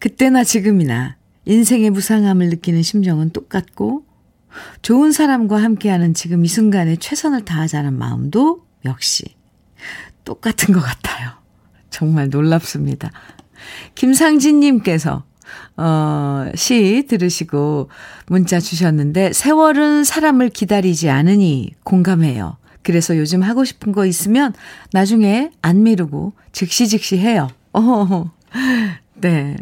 그때나 0.00 0.44
지금이나 0.44 1.16
인생의 1.46 1.88
무상함을 1.88 2.50
느끼는 2.50 2.82
심정은 2.82 3.30
똑같고, 3.30 4.04
좋은 4.82 5.12
사람과 5.12 5.62
함께하는 5.62 6.14
지금 6.14 6.44
이 6.44 6.48
순간에 6.48 6.96
최선을 6.96 7.44
다하자는 7.44 7.96
마음도 7.96 8.64
역시 8.84 9.24
똑같은 10.24 10.74
것 10.74 10.80
같아요. 10.80 11.30
정말 11.90 12.28
놀랍습니다. 12.28 13.10
김상진님께서, 13.94 15.24
어, 15.76 16.50
시 16.54 17.06
들으시고 17.08 17.90
문자 18.26 18.60
주셨는데, 18.60 19.32
세월은 19.32 20.04
사람을 20.04 20.50
기다리지 20.50 21.10
않으니 21.10 21.74
공감해요. 21.84 22.56
그래서 22.82 23.16
요즘 23.18 23.42
하고 23.42 23.64
싶은 23.64 23.92
거 23.92 24.06
있으면 24.06 24.54
나중에 24.92 25.50
안 25.60 25.82
미루고 25.82 26.32
즉시 26.52 26.88
즉시 26.88 27.18
해요. 27.18 27.48
어, 27.72 28.30
네. 29.14 29.56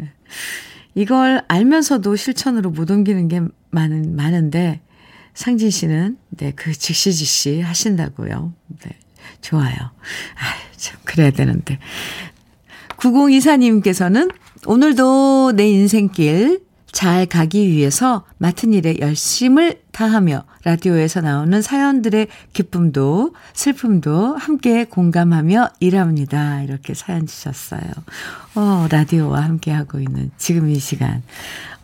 이걸 0.95 1.43
알면서도 1.47 2.15
실천으로 2.15 2.71
못 2.71 2.89
옮기는 2.89 3.27
게 3.27 3.41
많은, 3.69 4.15
많은데, 4.15 4.81
상진 5.33 5.69
씨는, 5.69 6.17
네, 6.29 6.51
그 6.55 6.73
즉시 6.73 7.13
즉시 7.13 7.61
하신다고요. 7.61 8.53
네. 8.83 8.91
좋아요. 9.41 9.75
아, 9.75 10.53
참, 10.75 10.97
그래야 11.03 11.31
되는데. 11.31 11.79
9024님께서는 12.97 14.33
오늘도 14.65 15.53
내 15.55 15.69
인생길 15.69 16.61
잘 16.91 17.25
가기 17.25 17.69
위해서 17.69 18.25
맡은 18.37 18.73
일에 18.73 18.95
열심을 18.99 19.81
다하며 19.97 20.43
라디오에서 20.63 21.21
나오는 21.21 21.59
사연들의 21.59 22.27
기쁨도 22.53 23.33
슬픔도 23.53 24.37
함께 24.37 24.83
공감하며 24.83 25.69
일합니다. 25.79 26.61
이렇게 26.61 26.93
사연 26.93 27.25
주셨어요. 27.25 27.81
어, 28.53 28.87
라디오와 28.91 29.41
함께하고 29.41 29.99
있는 29.99 30.29
지금 30.37 30.69
이 30.69 30.77
시간 30.77 31.23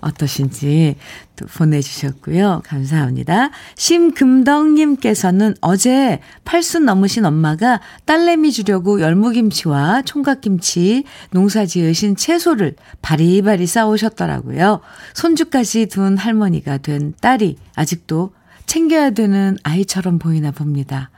어떠신지 0.03 0.95
또 1.35 1.47
보내주셨고요. 1.47 2.61
감사합니다. 2.65 3.49
심금덕님께서는 3.75 5.55
어제 5.61 6.19
팔순 6.43 6.85
넘으신 6.85 7.25
엄마가 7.25 7.81
딸내미 8.05 8.51
주려고 8.51 9.01
열무김치와 9.01 10.03
총각김치 10.03 11.05
농사 11.31 11.65
지으신 11.65 12.15
채소를 12.15 12.75
바리바리 13.01 13.65
싸오셨더라고요. 13.65 14.81
손주까지 15.13 15.87
둔 15.87 16.17
할머니가 16.17 16.77
된 16.77 17.13
딸이 17.19 17.57
아직 17.75 18.02
도 18.07 18.33
챙겨야 18.65 19.11
되는 19.11 19.57
아이처럼 19.63 20.19
보이나 20.19 20.51
봅니다. 20.51 21.09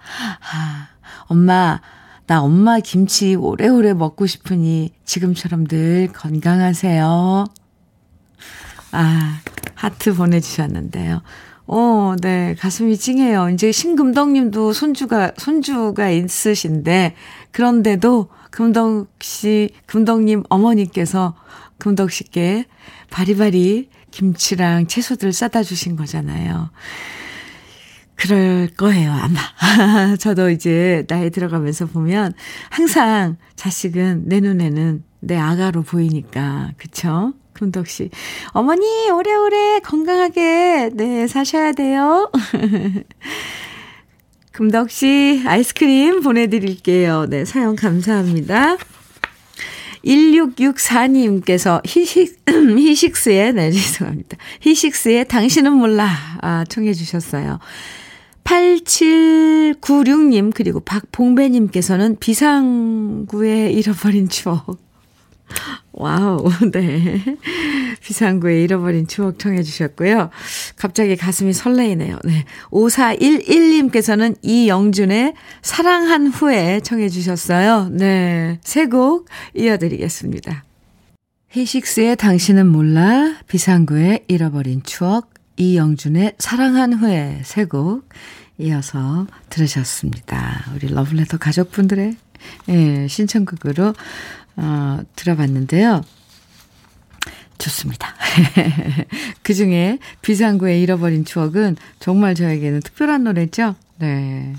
아, 0.54 0.88
엄마, 1.28 1.82
나 2.28 2.42
엄마 2.42 2.80
김치 2.80 3.36
오래오래 3.36 3.94
먹고 3.94 4.26
싶으니 4.26 4.92
지금처럼 5.06 5.68
늘 5.68 6.10
건강하세요. 6.12 7.46
아, 8.92 9.40
하트 9.76 10.14
보내주셨는데요. 10.16 11.22
어, 11.68 12.16
네. 12.22 12.56
가슴이 12.60 12.98
찡해요. 12.98 13.50
이제 13.50 13.72
신금덕 13.72 14.32
님도 14.32 14.74
손주가, 14.74 15.32
손주가 15.38 16.10
있으신데, 16.10 17.16
그런데도 17.52 18.30
금덕 18.52 19.08
씨, 19.20 19.70
금덕 19.86 20.24
님 20.24 20.44
어머니께서 20.50 21.36
금덕 21.78 22.12
씨께 22.12 22.66
바리바리 23.10 23.90
김치랑 24.16 24.88
채소들 24.88 25.34
싸다 25.34 25.62
주신 25.62 25.98
거잖아요. 25.98 26.70
그럴 28.16 28.70
거예요, 28.78 29.12
아마. 29.12 29.42
저도 30.16 30.50
이제 30.50 31.04
나이 31.10 31.30
들어가면서 31.30 31.86
보면 31.86 32.32
항상 32.70 33.36
자식은 33.58 34.24
내 34.28 34.40
눈에는 34.40 35.04
내 35.20 35.36
아가로 35.36 35.82
보이니까, 35.84 36.72
그쵸? 36.78 37.34
금덕 37.52 37.88
씨. 37.88 38.10
어머니, 38.52 39.10
오래오래 39.12 39.82
건강하게, 39.82 40.92
네, 40.94 41.28
사셔야 41.28 41.74
돼요. 41.74 42.32
금덕 44.54 44.92
씨, 44.92 45.44
아이스크림 45.46 46.22
보내드릴게요. 46.22 47.26
네, 47.30 47.44
사연 47.44 47.76
감사합니다. 47.76 48.78
1664님께서 50.06 51.82
히식, 51.86 52.40
히식스의, 52.48 53.54
네, 53.54 53.72
죄송합니다. 53.72 54.38
히식스의 54.62 55.28
당신은 55.28 55.74
몰라, 55.74 56.10
아, 56.42 56.64
청해 56.70 56.94
주셨어요. 56.94 57.60
8796님, 58.44 60.54
그리고 60.54 60.80
박봉배님께서는 60.82 62.18
비상구에 62.20 63.72
잃어버린 63.72 64.30
추억. 64.30 64.78
와우, 65.98 66.44
네. 66.74 67.24
비상구의 68.02 68.62
잃어버린 68.64 69.08
추억 69.08 69.40
청해 69.40 69.64
주셨고요. 69.64 70.30
갑자기 70.76 71.16
가슴이 71.16 71.54
설레이네요. 71.54 72.20
네. 72.26 72.44
5411님께서는 72.72 74.36
이영준의 74.42 75.34
사랑한 75.62 76.28
후에 76.28 76.82
청해 76.82 77.10
주셨어요. 77.10 77.90
네. 77.92 78.60
세 78.64 78.86
곡 78.88 79.28
이어드리겠습니다. 79.56 80.64
히식스의 81.50 82.18
당신은 82.18 82.68
몰라, 82.68 83.36
비상구의 83.48 84.26
잃어버린 84.28 84.84
추억, 84.84 85.34
이영준의 85.58 86.34
사랑한 86.38 86.94
후에 86.94 87.42
세 87.44 87.66
곡 87.66 88.08
이어서 88.58 89.28
들으셨습니다. 89.50 90.66
우리 90.76 90.88
러브레터 90.94 91.38
가족분들의 91.38 92.16
예, 92.70 93.08
신청곡으로 93.08 93.94
어, 94.58 95.00
들어봤는데요. 95.16 96.04
좋습니다. 97.58 98.14
그 99.44 99.54
중에 99.54 100.00
비상구에 100.22 100.80
잃어버린 100.80 101.26
추억은 101.26 101.78
정말 102.00 102.36
저에게는 102.36 102.82
특별한 102.82 103.24
노래죠. 103.24 103.76
네. 103.98 104.54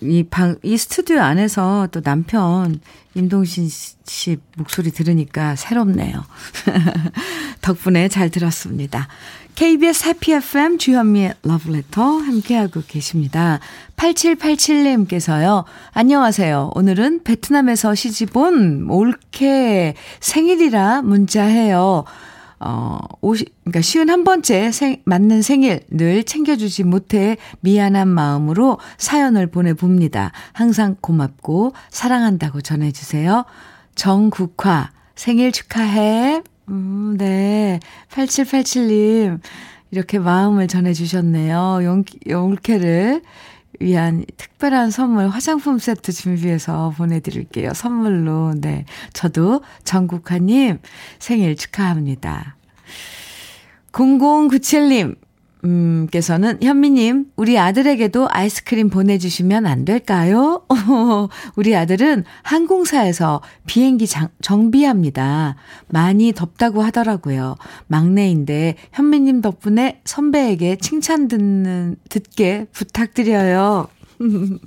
이 0.00 0.24
방, 0.24 0.56
이 0.62 0.76
스튜디오 0.76 1.20
안에서 1.20 1.88
또 1.90 2.00
남편 2.00 2.80
임동신 3.14 3.68
씨 3.68 4.38
목소리 4.56 4.90
들으니까 4.90 5.56
새롭네요. 5.56 6.24
덕분에 7.60 8.08
잘 8.08 8.30
들었습니다. 8.30 9.08
KBS 9.56 10.06
해피 10.06 10.32
FM 10.34 10.78
주현미의 10.78 11.34
러브레터 11.42 12.00
함께하고 12.00 12.80
계십니다. 12.86 13.58
8787님께서요. 13.96 15.64
안녕하세요. 15.92 16.70
오늘은 16.76 17.24
베트남에서 17.24 17.96
시집 17.96 18.36
온 18.36 18.88
올케 18.88 19.94
생일이라 20.20 21.02
문자해요. 21.02 22.04
어, 22.60 22.98
오시, 23.20 23.46
그러니까 23.64 23.80
쉬운 23.82 24.10
한 24.10 24.24
번째 24.24 24.72
생, 24.72 25.00
맞는 25.04 25.42
생일 25.42 25.80
늘 25.90 26.24
챙겨주지 26.24 26.84
못해 26.84 27.36
미안한 27.60 28.08
마음으로 28.08 28.78
사연을 28.96 29.48
보내봅니다. 29.48 30.32
항상 30.52 30.96
고맙고 31.00 31.72
사랑한다고 31.90 32.60
전해주세요. 32.60 33.44
정국화 33.94 34.90
생일 35.14 35.52
축하해. 35.52 36.42
음, 36.68 37.16
네. 37.18 37.80
8787님, 38.10 39.40
이렇게 39.90 40.18
마음을 40.18 40.68
전해주셨네요. 40.68 41.80
용, 41.84 42.04
용케를 42.28 43.22
위한 43.80 44.24
특별한 44.36 44.90
선물, 44.90 45.28
화장품 45.28 45.78
세트 45.78 46.12
준비해서 46.12 46.92
보내드릴게요. 46.96 47.74
선물로, 47.74 48.54
네. 48.56 48.84
저도 49.12 49.62
정국화님 49.84 50.78
생일 51.18 51.56
축하합니다. 51.56 52.56
0097님, 53.92 55.16
음, 55.64 56.06
께서는 56.10 56.58
현미님, 56.62 57.32
우리 57.36 57.58
아들에게도 57.58 58.28
아이스크림 58.30 58.90
보내주시면 58.90 59.66
안 59.66 59.84
될까요? 59.84 60.62
우리 61.56 61.74
아들은 61.74 62.24
항공사에서 62.42 63.42
비행기 63.66 64.06
장, 64.06 64.28
정비합니다. 64.40 65.56
많이 65.88 66.32
덥다고 66.32 66.82
하더라고요. 66.82 67.56
막내인데 67.88 68.76
현미님 68.92 69.40
덕분에 69.40 70.00
선배에게 70.04 70.76
칭찬 70.76 71.26
듣는, 71.26 71.96
듣게 72.08 72.66
부탁드려요. 72.72 73.88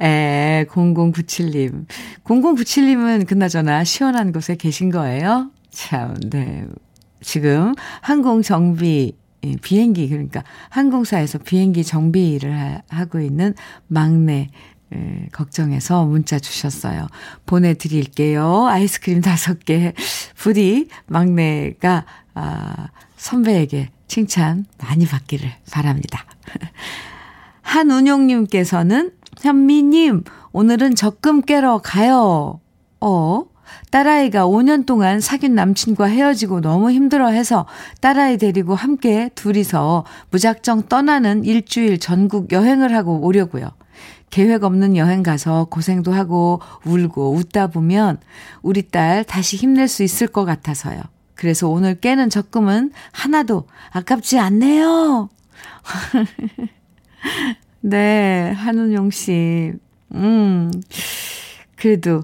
에, 0.00 0.66
0097님. 0.68 1.86
0097님은 2.24 3.26
그나저나 3.28 3.84
시원한 3.84 4.32
곳에 4.32 4.56
계신 4.56 4.90
거예요? 4.90 5.50
참, 5.70 6.16
네. 6.30 6.66
지금 7.20 7.74
항공 8.00 8.42
정비, 8.42 9.16
예, 9.44 9.56
비행기, 9.60 10.08
그러니까 10.08 10.42
항공사에서 10.70 11.38
비행기 11.38 11.84
정비를 11.84 12.82
하고 12.88 13.20
있는 13.20 13.54
막내, 13.86 14.48
예, 14.94 15.28
걱정해서 15.32 16.04
문자 16.04 16.38
주셨어요. 16.38 17.06
보내드릴게요. 17.46 18.66
아이스크림 18.66 19.20
다섯 19.20 19.64
개. 19.64 19.92
부디 20.36 20.88
막내가, 21.06 22.04
아, 22.34 22.88
선배에게 23.16 23.90
칭찬 24.08 24.66
많이 24.78 25.06
받기를 25.06 25.50
바랍니다. 25.70 26.24
한운용님께서는 27.62 29.12
현미님, 29.40 30.24
오늘은 30.52 30.94
적금 30.94 31.42
깨러 31.42 31.78
가요. 31.78 32.60
어? 33.00 33.44
딸아이가 33.90 34.46
5년 34.46 34.86
동안 34.86 35.20
사귄 35.20 35.54
남친과 35.54 36.06
헤어지고 36.06 36.60
너무 36.60 36.90
힘들어 36.90 37.28
해서 37.28 37.66
딸아이 38.00 38.38
데리고 38.38 38.74
함께 38.74 39.30
둘이서 39.34 40.04
무작정 40.30 40.88
떠나는 40.88 41.44
일주일 41.44 41.98
전국 41.98 42.52
여행을 42.52 42.94
하고 42.94 43.20
오려고요. 43.24 43.70
계획 44.30 44.64
없는 44.64 44.96
여행 44.96 45.22
가서 45.22 45.66
고생도 45.66 46.12
하고 46.12 46.60
울고 46.84 47.34
웃다 47.34 47.68
보면 47.68 48.18
우리 48.62 48.82
딸 48.82 49.22
다시 49.22 49.56
힘낼 49.56 49.86
수 49.86 50.02
있을 50.02 50.26
것 50.26 50.44
같아서요. 50.44 51.00
그래서 51.34 51.68
오늘 51.68 51.94
깨는 52.00 52.30
적금은 52.30 52.90
하나도 53.12 53.66
아깝지 53.90 54.38
않네요. 54.38 55.28
네, 57.80 58.50
한운용 58.56 59.10
씨. 59.10 59.72
음, 60.14 60.70
그래도, 61.76 62.22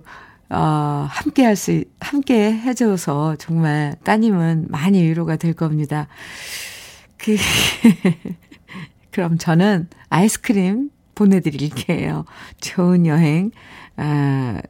어, 0.50 1.06
함께 1.08 1.44
할 1.44 1.54
수, 1.54 1.84
함께 2.00 2.52
해줘서 2.52 3.36
정말 3.36 3.94
따님은 4.02 4.66
많이 4.68 5.00
위로가 5.02 5.36
될 5.36 5.52
겁니다. 5.52 6.08
그, 7.16 7.36
그럼 9.12 9.38
저는 9.38 9.88
아이스크림 10.08 10.90
보내드릴게요. 11.14 12.24
좋은 12.60 13.06
여행, 13.06 13.52
아, 13.96 14.60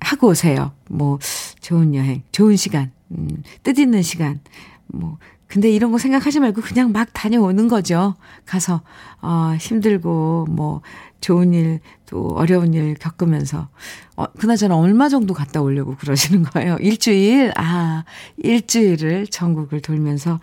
하고 0.00 0.28
오세요. 0.28 0.72
뭐, 0.88 1.18
좋은 1.60 1.94
여행, 1.94 2.22
좋은 2.30 2.56
시간, 2.56 2.92
음, 3.10 3.42
뜻있는 3.64 4.02
시간, 4.02 4.40
뭐, 4.86 5.18
근데 5.48 5.70
이런 5.70 5.90
거 5.90 5.98
생각하지 5.98 6.40
말고 6.40 6.60
그냥 6.60 6.92
막 6.92 7.08
다녀오는 7.12 7.68
거죠. 7.68 8.14
가서, 8.44 8.82
어, 9.22 9.54
힘들고, 9.58 10.46
뭐, 10.50 10.82
좋은 11.20 11.54
일, 11.54 11.80
또 12.08 12.28
어려운 12.36 12.74
일 12.74 12.94
겪으면서, 12.94 13.68
어, 14.16 14.24
그나저나 14.38 14.76
얼마 14.76 15.08
정도 15.08 15.34
갔다 15.34 15.60
오려고 15.60 15.96
그러시는 15.96 16.42
거예요. 16.44 16.76
일주일? 16.80 17.52
아, 17.56 18.04
일주일을 18.38 19.26
전국을 19.26 19.80
돌면서, 19.80 20.40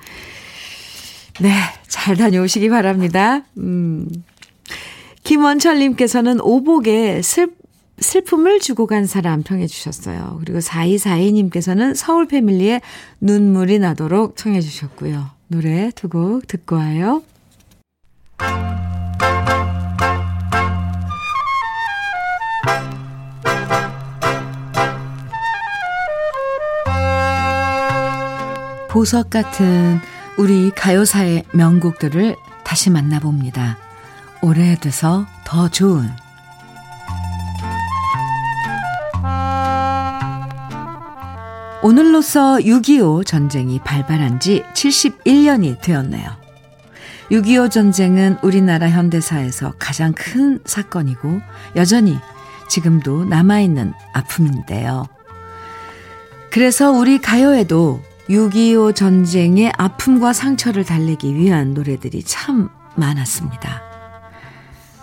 네, 1.42 1.52
잘 1.88 2.16
다녀오시기 2.16 2.70
바랍니다. 2.70 3.42
음. 3.58 4.08
김원철 5.24 5.80
님께서는 5.80 6.40
오복에 6.40 7.22
슬, 7.24 7.50
슬픔을 8.00 8.60
주고 8.60 8.86
간 8.86 9.06
사람 9.08 9.44
청해 9.44 9.66
주셨어요. 9.68 10.38
그리고 10.40 10.60
4242님께서는 10.60 11.96
서울 11.96 12.28
패밀리의 12.28 12.82
눈물이 13.22 13.80
나도록 13.80 14.38
청해 14.38 14.62
주셨고요. 14.62 15.32
노래 15.48 15.92
두 15.96 16.10
곡 16.10 16.48
듣고 16.48 16.76
와요. 16.76 17.24
보석 28.96 29.30
같은 29.30 30.00
우리 30.38 30.72
가요사의 30.72 31.44
명곡들을 31.52 32.38
다시 32.64 32.90
만나봅니다. 32.90 33.78
오래돼서 34.42 35.26
더 35.44 35.68
좋은 35.68 36.10
오늘로써 41.84 42.56
6.25 42.56 43.26
전쟁이 43.26 43.80
발발한 43.80 44.40
지 44.40 44.64
71년이 44.74 45.82
되었네요. 45.82 46.30
6.25 47.32 47.70
전쟁은 47.70 48.38
우리나라 48.44 48.90
현대사에서 48.90 49.74
가장 49.78 50.14
큰 50.14 50.62
사건이고 50.64 51.42
여전히 51.76 52.18
지금도 52.70 53.26
남아있는 53.26 53.92
아픔인데요. 54.14 55.06
그래서 56.50 56.94
우리 56.94 57.20
가요에도 57.20 58.02
6.25 58.30 58.96
전쟁의 58.96 59.72
아픔과 59.78 60.34
상처를 60.34 60.84
달래기 60.84 61.36
위한 61.36 61.74
노래들이 61.74 62.24
참 62.24 62.70
많았습니다. 62.96 63.82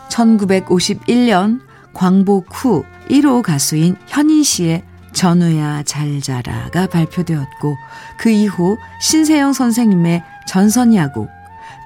1951년 0.08 1.60
광복 1.94 2.48
후 2.50 2.84
1호 3.08 3.42
가수인 3.42 3.96
현인 4.08 4.42
씨의 4.42 4.82
전우야 5.12 5.82
잘 5.84 6.20
자라가 6.20 6.86
발표되었고 6.86 7.76
그 8.18 8.30
이후 8.30 8.76
신세영 9.00 9.52
선생님의 9.52 10.22
전선야곡, 10.48 11.28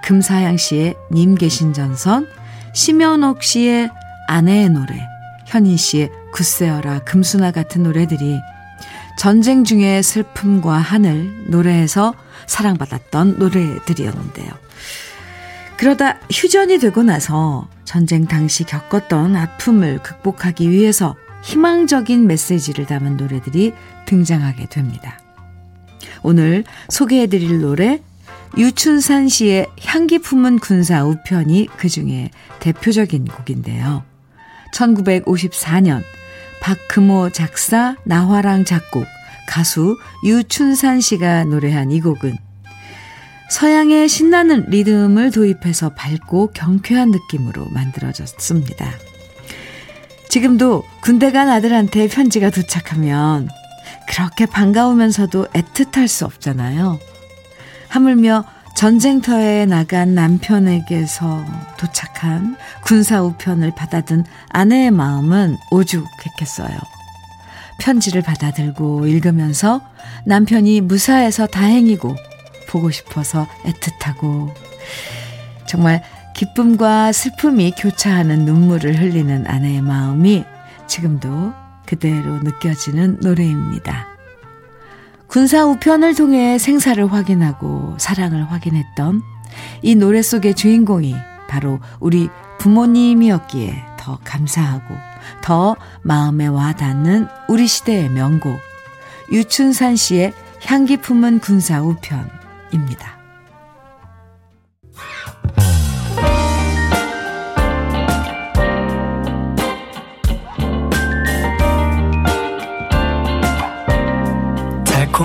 금사양 0.04 0.56
씨의 0.56 0.94
님 1.12 1.34
계신 1.34 1.72
전선, 1.72 2.26
심연옥 2.72 3.42
씨의 3.42 3.90
아내의 4.28 4.70
노래, 4.70 5.00
현인 5.46 5.76
씨의 5.76 6.10
굳세어라 6.32 7.00
금수나 7.00 7.50
같은 7.50 7.82
노래들이 7.82 8.38
전쟁 9.16 9.64
중의 9.64 10.02
슬픔과 10.02 10.76
하늘 10.76 11.44
노래에서 11.48 12.14
사랑받았던 12.46 13.38
노래들이었는데요. 13.38 14.48
그러다 15.76 16.18
휴전이 16.30 16.78
되고 16.78 17.02
나서 17.02 17.68
전쟁 17.84 18.26
당시 18.26 18.64
겪었던 18.64 19.36
아픔을 19.36 20.02
극복하기 20.02 20.70
위해서 20.70 21.16
희망적인 21.44 22.26
메시지를 22.26 22.86
담은 22.86 23.16
노래들이 23.16 23.72
등장하게 24.06 24.66
됩니다. 24.66 25.18
오늘 26.22 26.64
소개해드릴 26.88 27.60
노래 27.60 28.00
유춘산 28.56 29.28
씨의 29.28 29.66
향기 29.84 30.18
품은 30.18 30.60
군사 30.60 31.04
우편이 31.04 31.68
그 31.76 31.88
중에 31.88 32.30
대표적인 32.60 33.26
곡인데요. 33.26 34.02
1954년 34.72 36.02
박금호 36.66 37.30
작사, 37.30 37.94
나화랑 38.02 38.64
작곡, 38.64 39.06
가수 39.46 39.96
유춘산 40.24 41.00
씨가 41.00 41.44
노래한 41.44 41.92
이 41.92 42.00
곡은 42.00 42.36
서양의 43.50 44.08
신나는 44.08 44.64
리듬을 44.70 45.30
도입해서 45.30 45.90
밝고 45.90 46.48
경쾌한 46.54 47.12
느낌으로 47.12 47.66
만들어졌습니다. 47.66 48.90
지금도 50.28 50.82
군대 51.02 51.30
간 51.30 51.48
아들한테 51.48 52.08
편지가 52.08 52.50
도착하면 52.50 53.48
그렇게 54.08 54.44
반가우면서도 54.46 55.46
애틋할 55.52 56.08
수 56.08 56.24
없잖아요. 56.24 56.98
하물며 57.90 58.44
전쟁터에 58.76 59.64
나간 59.64 60.14
남편에게서 60.14 61.46
도착한 61.78 62.56
군사 62.84 63.22
우편을 63.22 63.74
받아든 63.74 64.24
아내의 64.50 64.90
마음은 64.90 65.56
오죽했겠어요. 65.70 66.76
편지를 67.80 68.20
받아들고 68.20 69.06
읽으면서 69.06 69.80
남편이 70.26 70.82
무사해서 70.82 71.46
다행이고 71.46 72.16
보고 72.68 72.90
싶어서 72.90 73.46
애틋하고 73.64 74.52
정말 75.66 76.02
기쁨과 76.34 77.12
슬픔이 77.12 77.70
교차하는 77.78 78.44
눈물을 78.44 79.00
흘리는 79.00 79.46
아내의 79.46 79.80
마음이 79.80 80.44
지금도 80.86 81.54
그대로 81.86 82.36
느껴지는 82.42 83.20
노래입니다. 83.22 84.15
군사 85.26 85.64
우편을 85.66 86.14
통해 86.14 86.58
생사를 86.58 87.12
확인하고 87.12 87.96
사랑을 87.98 88.50
확인했던 88.50 89.22
이 89.82 89.94
노래 89.94 90.22
속의 90.22 90.54
주인공이 90.54 91.14
바로 91.48 91.80
우리 92.00 92.28
부모님이었기에 92.58 93.84
더 93.98 94.18
감사하고 94.24 94.94
더 95.42 95.76
마음에 96.02 96.46
와 96.46 96.72
닿는 96.72 97.26
우리 97.48 97.66
시대의 97.66 98.10
명곡 98.10 98.58
유춘산 99.32 99.96
씨의 99.96 100.32
향기 100.64 100.96
품은 100.96 101.40
군사 101.40 101.82
우편입니다. 101.82 103.15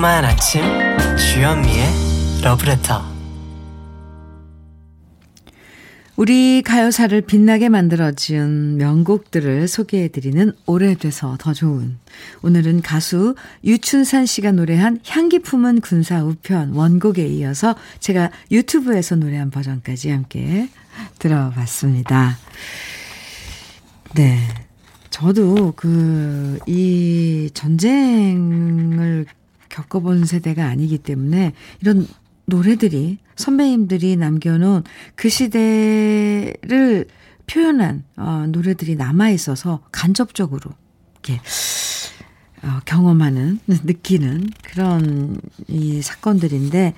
달콤한 0.02 0.26
아침 0.26 0.62
주현미의 1.16 2.42
러브레터 2.44 3.04
우리 6.16 6.64
가요사를 6.64 7.22
빛나게 7.22 7.70
만들어준 7.70 8.78
명곡들을 8.78 9.68
소개해드리는 9.68 10.54
오래돼서 10.66 11.38
더 11.40 11.54
좋은. 11.54 12.00
오늘은 12.42 12.82
가수 12.82 13.36
유춘산 13.64 14.26
씨가 14.26 14.52
노래한 14.54 15.02
향기 15.08 15.38
품은 15.38 15.82
군사 15.82 16.24
우편 16.24 16.72
원곡에 16.74 17.28
이어서 17.28 17.76
제가 18.00 18.32
유튜브에서 18.50 19.16
노래한 19.18 19.52
버전까지 19.52 20.10
함께 20.10 20.68
들어봤습니다. 21.20 22.40
네. 24.16 24.40
저도 25.12 25.74
그, 25.76 26.58
이 26.66 27.52
전쟁을 27.54 29.28
겪어본 29.72 30.26
세대가 30.26 30.66
아니기 30.66 30.98
때문에 30.98 31.54
이런 31.82 32.08
노래들이 32.46 33.18
선배님들이 33.36 34.18
남겨놓은 34.18 34.84
그 35.16 35.30
시대를 35.30 37.08
표현한 37.48 38.04
어, 38.18 38.46
노래들이 38.48 38.96
남아 38.96 39.30
있어서 39.32 39.82
간접적으로 39.92 40.72
이렇게 41.14 41.42
어, 42.64 42.80
경험하는 42.86 43.60
느끼는 43.68 44.50
그런 44.64 45.40
이 45.68 46.02
사건들인데 46.02 46.94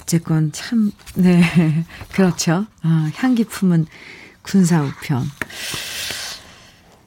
어쨌건 0.00 0.52
참 0.52 0.92
네 1.16 1.42
그렇죠. 2.12 2.66
어, 2.82 2.88
향기 3.16 3.44
품은 3.44 3.86
군사 4.42 4.82
우편. 4.82 5.24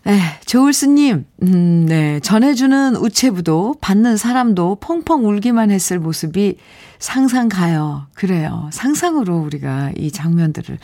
에, 0.08 0.20
조울스님, 0.45 1.26
음, 1.43 1.86
네. 1.86 2.22
전해주는 2.22 2.95
우체부도 2.95 3.76
받는 3.82 4.16
사람도 4.16 4.76
펑펑 4.80 5.26
울기만 5.26 5.70
했을 5.70 5.99
모습이 5.99 6.58
상상 6.97 7.49
가요. 7.49 8.08
그래요. 8.14 8.70
상상으로 8.72 9.38
우리가 9.38 9.91
이 9.97 10.10
장면들을, 10.12 10.78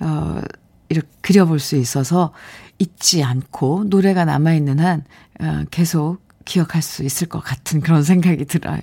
어, 0.00 0.40
이렇게 0.88 1.06
그려볼 1.20 1.60
수 1.60 1.76
있어서 1.76 2.32
잊지 2.78 3.22
않고 3.22 3.84
노래가 3.88 4.24
남아있는 4.24 4.78
한, 4.78 5.04
어, 5.40 5.64
계속 5.70 6.18
기억할 6.46 6.80
수 6.80 7.04
있을 7.04 7.28
것 7.28 7.40
같은 7.44 7.82
그런 7.82 8.02
생각이 8.02 8.46
들어요. 8.46 8.80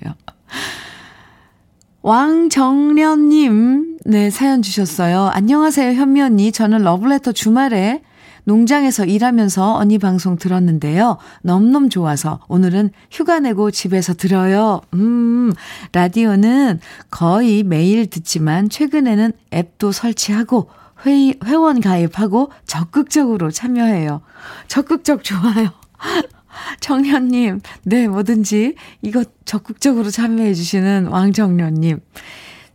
왕정련님, 2.02 3.98
네, 4.06 4.30
사연 4.30 4.62
주셨어요. 4.62 5.26
안녕하세요, 5.26 5.92
현미 5.94 6.22
언니. 6.22 6.52
저는 6.52 6.82
러블레터 6.82 7.32
주말에 7.32 8.02
농장에서 8.48 9.04
일하면서 9.04 9.74
언니 9.74 9.98
방송 9.98 10.38
들었는데요. 10.38 11.18
너무너무 11.42 11.90
좋아서 11.90 12.40
오늘은 12.48 12.90
휴가 13.10 13.40
내고 13.40 13.70
집에서 13.70 14.14
들어요. 14.14 14.80
음, 14.94 15.52
라디오는 15.92 16.80
거의 17.10 17.62
매일 17.62 18.06
듣지만 18.06 18.70
최근에는 18.70 19.32
앱도 19.52 19.92
설치하고 19.92 20.70
회, 21.04 21.34
회원 21.44 21.82
가입하고 21.82 22.50
적극적으로 22.64 23.50
참여해요. 23.50 24.22
적극적 24.66 25.24
좋아요. 25.24 25.68
정현님, 26.80 27.60
네, 27.82 28.08
뭐든지 28.08 28.76
이거 29.02 29.24
적극적으로 29.44 30.08
참여해주시는 30.08 31.08
왕정련님. 31.08 32.00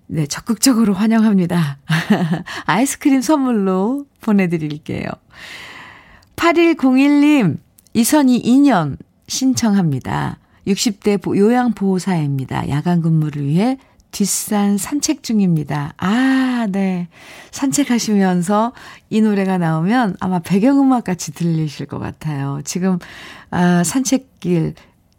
네, 0.07 0.25
적극적으로 0.27 0.93
환영합니다. 0.93 1.77
아이스크림 2.65 3.21
선물로 3.21 4.05
보내드릴게요. 4.21 5.07
8101님, 6.35 7.57
이선희 7.93 8.41
2년 8.43 8.97
신청합니다. 9.27 10.39
60대 10.67 11.35
요양보호사입니다. 11.35 12.69
야간 12.69 13.01
근무를 13.01 13.45
위해 13.45 13.77
뒷산 14.11 14.77
산책 14.77 15.23
중입니다. 15.23 15.93
아, 15.97 16.67
네. 16.71 17.07
산책하시면서 17.51 18.73
이 19.09 19.21
노래가 19.21 19.57
나오면 19.57 20.17
아마 20.19 20.39
배경음악 20.39 21.03
같이 21.03 21.33
들리실 21.33 21.87
것 21.87 21.99
같아요. 21.99 22.61
지금, 22.63 22.99
아, 23.49 23.83
산책길, 23.83 24.75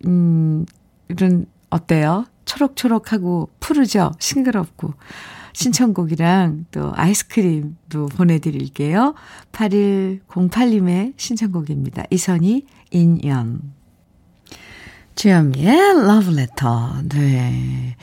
음, 0.07 0.65
이런, 1.09 1.47
어때요? 1.71 2.27
초록초록하고 2.45 3.51
푸르죠? 3.61 4.13
싱그럽고. 4.19 4.95
신청곡이랑 5.55 6.67
또 6.73 6.93
아이스크림도 6.95 8.07
보내드릴게요. 8.07 9.15
8108님의 9.53 11.15
신청곡입니다. 11.17 12.05
이선희, 12.11 12.67
인연. 12.91 13.61
주현미의 15.15 16.07
러브레터. 16.07 17.03
네. 17.09 17.97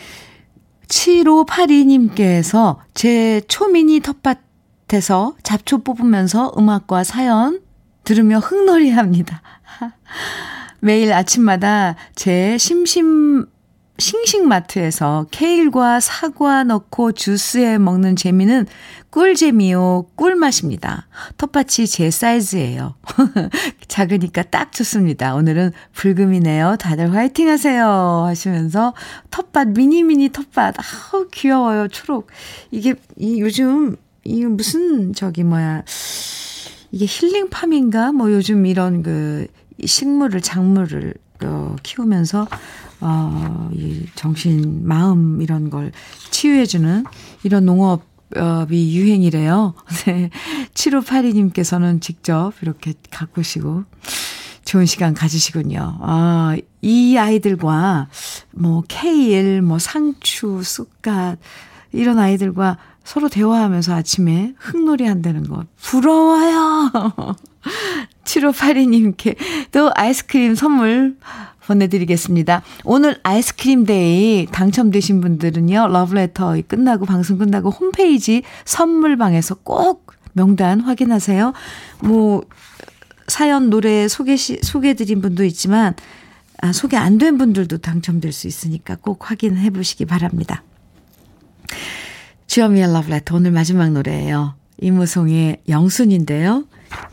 7582님께서 0.87 2.77
제 2.93 3.41
초미니 3.47 3.99
텃밭에서 4.01 5.35
잡초 5.43 5.79
뽑으면서 5.79 6.53
음악과 6.57 7.03
사연 7.03 7.61
들으며 8.03 8.39
흥놀이 8.39 8.89
합니다. 8.91 9.41
매일 10.79 11.13
아침마다 11.13 11.95
제 12.15 12.57
심심 12.57 13.45
싱싱마트에서 14.01 15.27
케일과 15.31 15.99
사과 15.99 16.63
넣고 16.63 17.11
주스에 17.11 17.77
먹는 17.77 18.15
재미는 18.15 18.65
꿀재미요, 19.11 20.07
꿀맛입니다. 20.15 21.07
텃밭이 21.37 21.87
제 21.87 22.09
사이즈예요. 22.09 22.95
작으니까 23.87 24.43
딱 24.43 24.71
좋습니다. 24.71 25.35
오늘은 25.35 25.71
불금이네요. 25.93 26.77
다들 26.79 27.13
화이팅 27.13 27.47
하세요. 27.49 28.25
하시면서 28.25 28.93
텃밭, 29.29 29.69
미니미니 29.69 30.29
텃밭. 30.29 30.75
아우, 30.79 31.27
귀여워요. 31.31 31.87
초록. 31.89 32.27
이게, 32.71 32.95
이 33.17 33.39
요즘, 33.39 33.97
이 34.23 34.45
무슨, 34.45 35.13
저기, 35.13 35.43
뭐야. 35.43 35.83
이게 36.91 37.05
힐링팜인가? 37.07 38.13
뭐 38.13 38.31
요즘 38.31 38.65
이런 38.65 39.03
그 39.03 39.47
식물을, 39.85 40.41
작물을 40.41 41.13
어, 41.43 41.75
키우면서 41.83 42.47
어, 43.01 43.69
이 43.73 44.05
정신, 44.15 44.87
마음 44.87 45.41
이런 45.41 45.69
걸 45.69 45.91
치유해주는 46.29 47.03
이런 47.43 47.65
농업 47.65 48.03
이 48.71 48.97
유행이래요. 48.97 49.73
네. 50.05 50.29
7582님께서는 50.73 51.99
직접 51.99 52.53
이렇게 52.61 52.93
가꾸시고 53.09 53.83
좋은 54.63 54.85
시간 54.85 55.13
가지시군요. 55.13 55.97
아, 56.01 56.55
이 56.81 57.17
아이들과 57.17 58.07
뭐 58.51 58.83
케일, 58.87 59.61
뭐 59.61 59.79
상추, 59.79 60.61
쑥갓 60.63 61.39
이런 61.91 62.19
아이들과 62.19 62.77
서로 63.03 63.27
대화하면서 63.27 63.93
아침에 63.93 64.53
흙놀이 64.57 65.05
한다는 65.05 65.43
거 65.43 65.65
부러워요. 65.81 66.91
7582님께 68.23 69.35
또 69.71 69.91
아이스크림 69.95 70.55
선물 70.55 71.17
보내드리겠습니다. 71.71 72.61
오늘 72.83 73.17
아이스크림 73.23 73.85
데이 73.85 74.47
당첨되신 74.51 75.21
분들은요, 75.21 75.87
러브레터 75.87 76.55
끝나고, 76.67 77.05
방송 77.05 77.37
끝나고 77.37 77.69
홈페이지 77.69 78.43
선물방에서 78.65 79.55
꼭 79.63 80.13
명단 80.33 80.79
확인하세요. 80.81 81.53
뭐, 82.01 82.43
사연, 83.27 83.69
노래 83.69 84.07
소개, 84.07 84.35
소개해드린 84.37 85.21
분도 85.21 85.43
있지만, 85.43 85.95
아, 86.61 86.71
소개 86.73 86.95
안 86.97 87.17
된 87.17 87.37
분들도 87.37 87.77
당첨될 87.79 88.31
수 88.31 88.47
있으니까 88.47 88.95
꼭 89.01 89.29
확인해 89.29 89.69
보시기 89.69 90.05
바랍니다. 90.05 90.63
주여미의 92.47 92.93
러브레터 92.93 93.35
오늘 93.35 93.51
마지막 93.51 93.89
노래예요. 93.91 94.55
이무송의 94.81 95.61
영순인데요. 95.69 96.65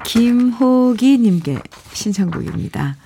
김호기님께 0.04 1.60
신청곡입니다. 1.92 2.96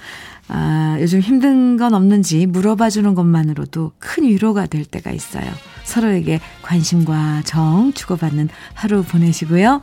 아, 0.54 0.98
요즘 1.00 1.20
힘든 1.20 1.78
건 1.78 1.94
없는지 1.94 2.44
물어봐 2.44 2.90
주는 2.90 3.14
것만으로도 3.14 3.92
큰 3.98 4.24
위로가 4.24 4.66
될 4.66 4.84
때가 4.84 5.10
있어요. 5.10 5.50
서로에게 5.84 6.40
관심과 6.60 7.42
정 7.46 7.92
주고받는 7.94 8.50
하루 8.74 9.02
보내시고요. 9.02 9.80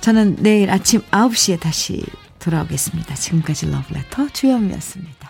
저는 0.00 0.36
내일 0.40 0.70
아침 0.70 1.02
9시에 1.10 1.60
다시 1.60 2.02
돌아오겠습니다. 2.38 3.14
지금까지 3.14 3.70
러브레터 3.70 4.28
주현미였습니다. 4.32 5.23